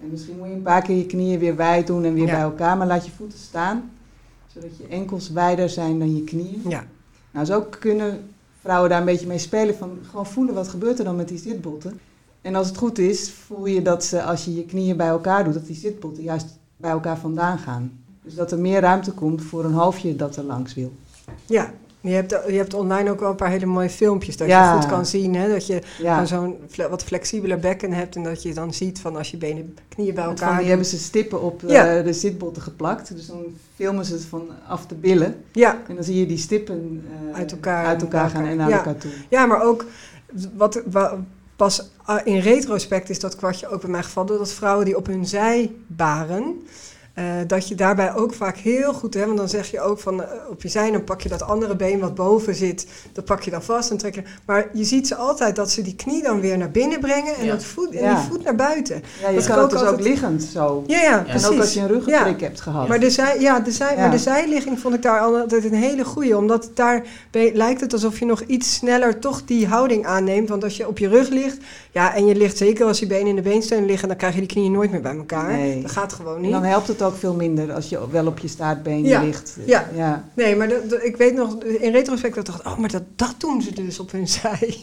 [0.01, 2.31] En misschien moet je een paar keer je knieën weer wijd doen en weer Ja.
[2.31, 3.91] bij elkaar, maar laat je voeten staan.
[4.53, 6.61] Zodat je enkels wijder zijn dan je knieën.
[6.67, 6.85] Ja.
[7.31, 8.29] Nou, zo kunnen
[8.61, 9.75] vrouwen daar een beetje mee spelen.
[9.75, 11.99] Van gewoon voelen wat gebeurt er dan met die zitbotten.
[12.41, 15.43] En als het goed is, voel je dat ze, als je je knieën bij elkaar
[15.43, 18.02] doet, dat die zitbotten juist bij elkaar vandaan gaan.
[18.23, 20.93] Dus dat er meer ruimte komt voor een hoofdje dat er langs wil.
[21.45, 21.73] ja.
[22.01, 24.73] Je hebt, je hebt online ook wel een paar hele mooie filmpjes dat Ja.
[24.73, 25.35] je goed kan zien.
[25.35, 25.49] Hè?
[25.49, 29.15] Dat je Ja, zo'n fle- wat flexibeler bekken hebt en dat je dan ziet van
[29.15, 32.01] als je benen, knieën bij elkaar van die hebben ze stippen op eh, Ja.
[32.01, 33.15] de zitbotten geplakt.
[33.15, 33.43] Dus dan
[33.75, 35.35] filmen ze het van af de billen.
[35.51, 38.71] Ja, En dan zie je die stippen eh, Uit elkaar uit elkaar gaan en naar
[38.71, 39.11] elkaar toe.
[39.29, 39.85] Ja, maar ook
[40.55, 41.17] wat, wa-
[41.55, 44.37] pas ah, in retrospect is dat kwartje ook bij mij gevallen.
[44.37, 46.61] Dat vrouwen die op hun zij baren,
[47.13, 50.23] eh, dat je daarbij ook vaak heel goed, hè, want dan zeg je ook van
[50.23, 53.41] eh, op je zij, dan pak je dat andere been wat boven zit, dat pak
[53.41, 54.21] je dan vast en trek je.
[54.45, 57.45] Maar je ziet ze altijd dat ze die knie dan weer naar binnen brengen en,
[57.45, 57.51] Ja.
[57.51, 58.15] dat voet, en Ja.
[58.15, 59.03] die voet naar buiten.
[59.21, 60.83] Ja, je Dat kan het dus ook ook liggend zo.
[60.87, 61.47] Ja, ja, En precies.
[61.47, 62.45] En ook als je een ruggenprik Ja.
[62.45, 62.87] hebt gehad.
[62.87, 66.05] Maar de, zij, ja, de, zij, maar de zijligging vond ik daar altijd een hele
[66.05, 66.37] goeie.
[66.37, 67.03] Omdat daar
[67.53, 70.49] lijkt het alsof je nog iets sneller toch die houding aanneemt.
[70.49, 71.57] Want als je op je rug ligt,
[71.91, 74.39] ja, en je ligt zeker als je benen in de beensteun liggen, dan krijg je
[74.39, 75.51] die knieën nooit meer bij elkaar.
[75.51, 75.81] Nee.
[75.81, 76.51] Dat gaat gewoon En niet.
[76.51, 79.21] dan helpt het ook veel minder als je wel op je staartbeen Ja.
[79.21, 79.57] ligt.
[79.65, 79.87] Ja.
[79.93, 80.23] ja.
[80.33, 80.71] Nee, maar
[81.03, 83.99] ik weet nog, in retrospect dat ik dacht, oh, maar dat, dat doen ze dus
[83.99, 84.77] op hun zij.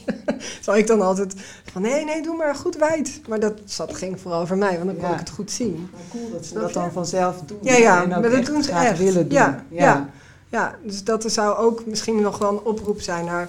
[0.60, 1.34] Zal ik dan altijd
[1.72, 3.20] van, nee, nee, doe maar goed wijd.
[3.28, 5.88] Maar dat zat, ging vooral voor mij, want dan kon ik het goed zien.
[5.92, 7.58] Maar cool dat ze dat dan vanzelf doen.
[7.62, 8.98] Ja, ja, en ook maar dat doen ze echt.
[8.98, 9.38] willen doen.
[9.38, 10.10] Ja, ja.
[10.48, 13.48] Ja, dus dat zou ook misschien nog wel een oproep zijn naar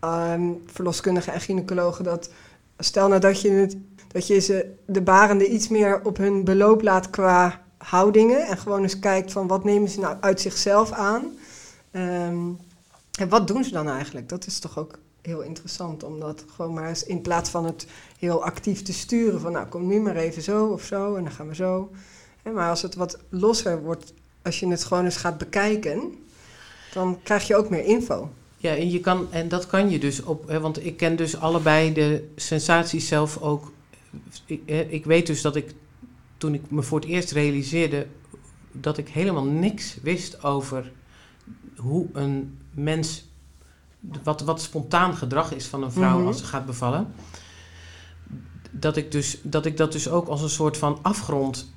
[0.00, 2.04] ehm, verloskundigen en gynaecologen.
[2.04, 2.30] Dat
[2.78, 3.76] stel nou dat je, het,
[4.12, 8.46] dat je ze, de barenden iets meer op hun beloop laat qua houdingen.
[8.46, 11.24] En gewoon eens kijkt van wat nemen ze nou uit zichzelf aan.
[11.90, 12.48] Ehm,
[13.18, 14.28] en wat doen ze dan eigenlijk?
[14.28, 16.02] Dat is toch ook heel interessant.
[16.02, 17.86] Om dat gewoon maar eens in plaats van het
[18.18, 19.40] heel actief te sturen.
[19.40, 21.90] Van nou kom nu maar even zo of zo en dan gaan we zo.
[22.52, 24.12] Maar als het wat losser wordt,
[24.42, 26.14] als je het gewoon eens gaat bekijken,
[26.92, 28.30] dan krijg je ook meer info.
[28.56, 31.36] Ja, en, je kan, en dat kan je dus op, hè, want ik ken dus
[31.36, 33.72] allebei de sensaties zelf ook.
[34.46, 35.74] Ik, ik weet dus dat ik
[36.42, 38.06] toen ik me voor het eerst realiseerde
[38.72, 40.92] dat ik helemaal niks wist over
[41.76, 43.24] hoe een mens,
[44.22, 46.26] wat, wat spontaan gedrag is van een vrouw Mhm.
[46.26, 47.12] als ze gaat bevallen.
[48.70, 51.72] Dat ik, dus, dat ik dat dus ook als een soort van afgrond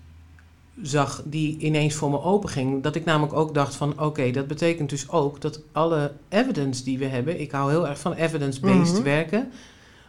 [0.81, 2.83] zag die ineens voor me open ging.
[2.83, 6.97] Dat ik namelijk ook dacht van oké, dat betekent dus ook dat alle evidence die
[6.97, 9.03] we hebben, ik hou heel erg van evidence-based Mhm.
[9.03, 9.51] werken.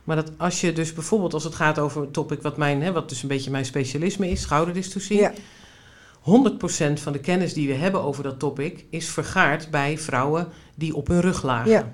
[0.06, 2.92] Maar dat als je dus bijvoorbeeld als het gaat over een topic wat, mijn, hè,
[2.92, 5.18] wat dus een beetje mijn specialisme is, schouderdystocie.
[5.18, 5.32] Ja,
[6.20, 10.94] 100% van de kennis die we hebben over dat topic is vergaard bij vrouwen die
[10.94, 11.70] op hun rug lagen.
[11.70, 11.92] Ja.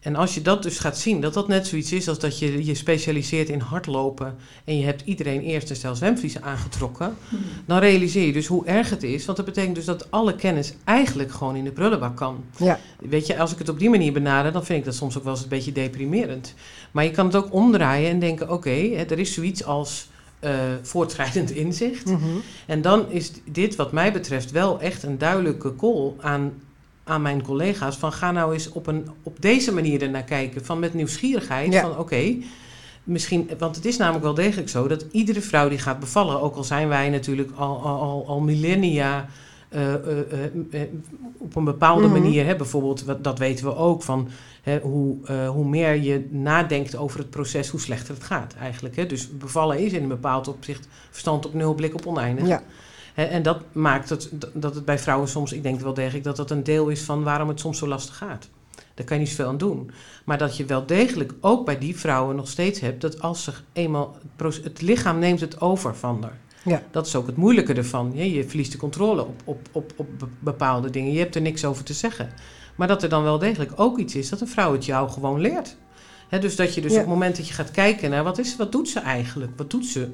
[0.00, 2.64] En als je dat dus gaat zien, dat dat net zoiets is als dat je
[2.64, 7.16] je specialiseert in hardlopen en je hebt iedereen eerst een stel zwemvliezen aangetrokken,
[7.66, 9.24] dan realiseer je dus hoe erg het is.
[9.24, 12.44] Want dat betekent dus dat alle kennis eigenlijk gewoon in de prullenbak kan.
[12.56, 12.78] ja.
[12.98, 15.24] Weet je, als ik het op die manier benader, dan vind ik dat soms ook
[15.24, 16.54] wel eens een beetje deprimerend.
[16.90, 20.08] Maar je kan het ook omdraaien en denken: oké, hè, er is zoiets als
[20.40, 22.06] eh, voortschrijdend inzicht.
[22.06, 22.24] Mhm.
[22.66, 26.52] En dan is dit, wat mij betreft, wel echt een duidelijke call aan,
[27.04, 30.78] aan mijn collega's: van ga nou eens op, een, op deze manier ernaar kijken, van
[30.78, 31.72] met nieuwsgierigheid.
[31.72, 31.80] Ja.
[31.80, 32.36] Van oké.
[33.04, 36.56] Misschien, want het is namelijk wel degelijk zo dat iedere vrouw die gaat bevallen, ook
[36.56, 39.26] al zijn wij natuurlijk al, al, al, millennia
[39.68, 40.18] eh, eh,
[40.70, 40.80] eh,
[41.38, 42.12] op een bepaalde Mhm.
[42.12, 44.28] manier, hè, bijvoorbeeld, wat- dat weten we ook, van
[44.62, 48.96] hè, hoe, hoe meer je nadenkt over het proces, hoe slechter het gaat eigenlijk.
[48.96, 49.06] Hè.
[49.06, 52.46] Dus bevallen is in een bepaald opzicht verstand op nul, blik op oneindig.
[52.46, 52.62] ja.
[53.28, 56.50] En dat maakt het, dat het bij vrouwen soms, ik denk wel degelijk dat dat
[56.50, 58.48] een deel is van waarom het soms zo lastig gaat.
[58.94, 59.90] Daar kan je niet zoveel aan doen.
[60.24, 63.64] Maar dat je wel degelijk ook bij die vrouwen nog steeds hebt dat als zich
[63.72, 64.16] eenmaal
[64.62, 66.38] het, lichaam neemt het over van haar.
[66.64, 66.82] Ja.
[66.90, 68.10] Dat is ook het moeilijke ervan.
[68.14, 71.12] Je, je verliest de controle op, op, op, op be- bepaalde dingen.
[71.12, 72.28] Je hebt er niks over te zeggen.
[72.76, 75.40] Maar dat er dan wel degelijk ook iets is dat een vrouw het jou gewoon
[75.40, 75.76] leert.
[76.40, 76.96] Dus dat je dus Ja.
[76.96, 79.52] op het moment dat je gaat kijken naar wat, is, wat doet ze eigenlijk?
[79.56, 80.08] Wat doet ze?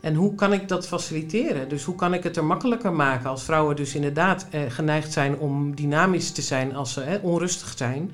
[0.00, 1.68] En hoe kan ik dat faciliteren?
[1.68, 5.38] Dus hoe kan ik het er makkelijker maken als vrouwen dus inderdaad eh, geneigd zijn
[5.38, 8.10] om dynamisch te zijn als ze eh, onrustig zijn?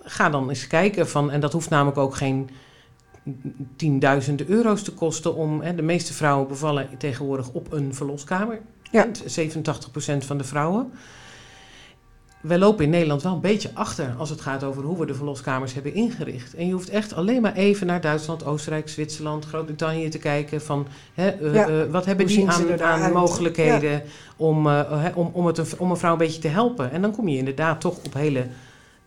[0.00, 2.50] Ga dan eens kijken van, en dat hoeft namelijk ook geen
[3.76, 8.60] tienduizenden euro's te kosten om, de meeste vrouwen bevallen tegenwoordig op een verloskamer.
[8.90, 9.06] Ja.
[9.06, 9.08] 87%
[10.18, 10.92] van de vrouwen.
[12.44, 15.14] Wij lopen in Nederland wel een beetje achter als het gaat over hoe we de
[15.14, 16.54] verloskamers hebben ingericht.
[16.54, 20.86] En je hoeft echt alleen maar even naar Duitsland, Oostenrijk, Zwitserland, Groot-Brittannië te kijken van
[21.14, 21.68] hè, eh, Ja.
[21.68, 24.02] eh, wat hebben Hoe die aan, aan mogelijkheden
[24.36, 26.90] om, eh, hè, om, om, het een, om een vrouw een beetje te helpen.
[26.90, 28.46] En dan kom je inderdaad toch op hele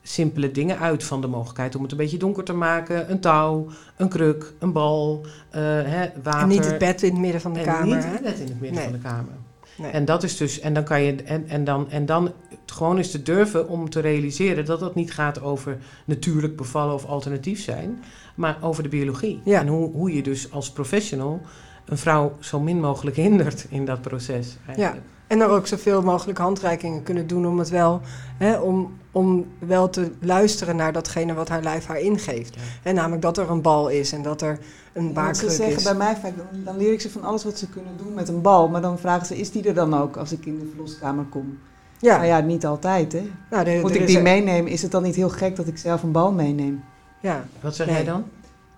[0.02, 3.12] simpele dingen uit van de mogelijkheid om het een beetje donker te maken.
[3.12, 3.68] Een touw,
[3.98, 6.42] een kruk, een bal, hè, water.
[6.42, 7.96] En niet het bed in het midden van de En kamer.
[7.96, 8.12] niet hè?
[8.12, 8.84] het bed in het midden Nee.
[8.84, 9.34] van de kamer.
[9.78, 9.92] Nee.
[9.92, 12.32] En dat is dus, en dan kan je, en, en, dan, en dan
[12.72, 17.06] gewoon eens te durven om te realiseren dat het niet gaat over natuurlijk bevallen of
[17.06, 18.04] alternatief zijn,
[18.36, 19.42] maar over de biologie.
[19.44, 19.60] Ja.
[19.60, 21.42] En hoe, hoe je dus als professional
[21.86, 24.58] een vrouw zo min mogelijk hindert in dat proces.
[24.68, 25.02] Eigenlijk.
[25.28, 28.02] En er ook zoveel mogelijk handreikingen kunnen doen om het wel,
[28.38, 32.56] hè, om, om wel te luisteren naar datgene wat haar lijf haar ingeeft.
[32.56, 32.62] Ja.
[32.84, 34.60] En namelijk dat er een bal is en dat er
[34.94, 35.84] een Ja, baarkruk ze zeggen is.
[35.84, 38.28] bij mij vaak, dan, dan leer ik ze van alles wat ze kunnen doen met
[38.28, 38.68] een bal.
[38.68, 41.58] Maar dan vragen ze, is die er dan ook als ik in de verloskamer kom?
[42.00, 43.30] Ja, Nou ja, niet altijd hè.
[43.50, 44.72] nou, Moet ik die meenemen?
[44.72, 46.84] Is het dan niet heel gek dat ik zelf een bal meeneem?
[47.22, 47.96] Ja, Wat zeg Nee.
[47.96, 48.24] jij dan?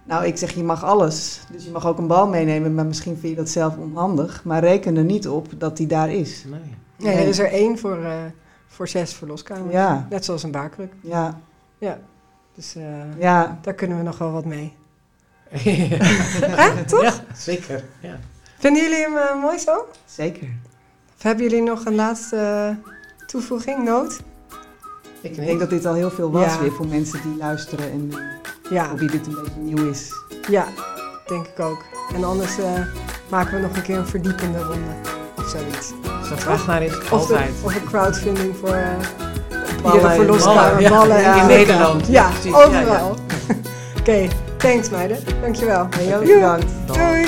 [0.04, 1.42] Nou, ik zeg je mag alles.
[1.52, 4.44] Dus je mag ook een bal meenemen, maar misschien vind je dat zelf onhandig.
[4.44, 6.44] Maar reken er niet op dat die daar is.
[6.48, 6.60] Nee.
[6.98, 8.14] nee, er is er één voor, eh,
[8.68, 9.74] voor zes verloskamers.
[9.74, 10.94] Ja, Net zoals een baarkruk.
[11.02, 11.40] ja,
[12.56, 12.84] Dus eh,
[13.20, 13.60] ja.
[13.62, 14.74] daar kunnen we nog wel wat mee.
[16.62, 17.02] Hè, toch?
[17.02, 17.84] Ja, zeker.
[18.02, 18.20] Ja.
[18.58, 19.86] Vinden jullie hem eh, mooi zo?
[20.06, 20.48] Zeker.
[21.18, 22.76] Of hebben jullie nog een laatste
[23.32, 24.20] toevoeging, Noot?
[25.22, 26.60] Ik, Ik denk dat dit al heel veel was Ja.
[26.60, 30.12] weer voor mensen die luisteren en eh, Ja, voor wie dit een beetje nieuw is.
[30.50, 30.66] ja,
[31.28, 31.84] denk ik ook.
[32.16, 32.72] En anders eh,
[33.30, 34.92] maken we nog een keer een verdiepende ronde
[35.38, 35.92] of zoiets.
[36.20, 37.52] Als er vraag naar is, Of, de, altijd.
[37.64, 38.88] of een crowdfunding voor uh,
[39.84, 40.90] Ballen en verloskamer, ballen, ja.
[40.90, 41.42] ballen en Ja.
[41.42, 41.48] In.
[41.48, 42.08] Nederland.
[42.08, 42.52] Ja, precies.
[42.52, 42.66] Ja, ja.
[42.66, 43.16] overal.
[44.00, 44.28] Oké,
[44.58, 45.18] thanks meiden.
[45.42, 45.88] Dankjewel.
[45.98, 46.34] Heel Joe.
[46.34, 46.66] bedankt.
[46.86, 47.26] Dan- Doei.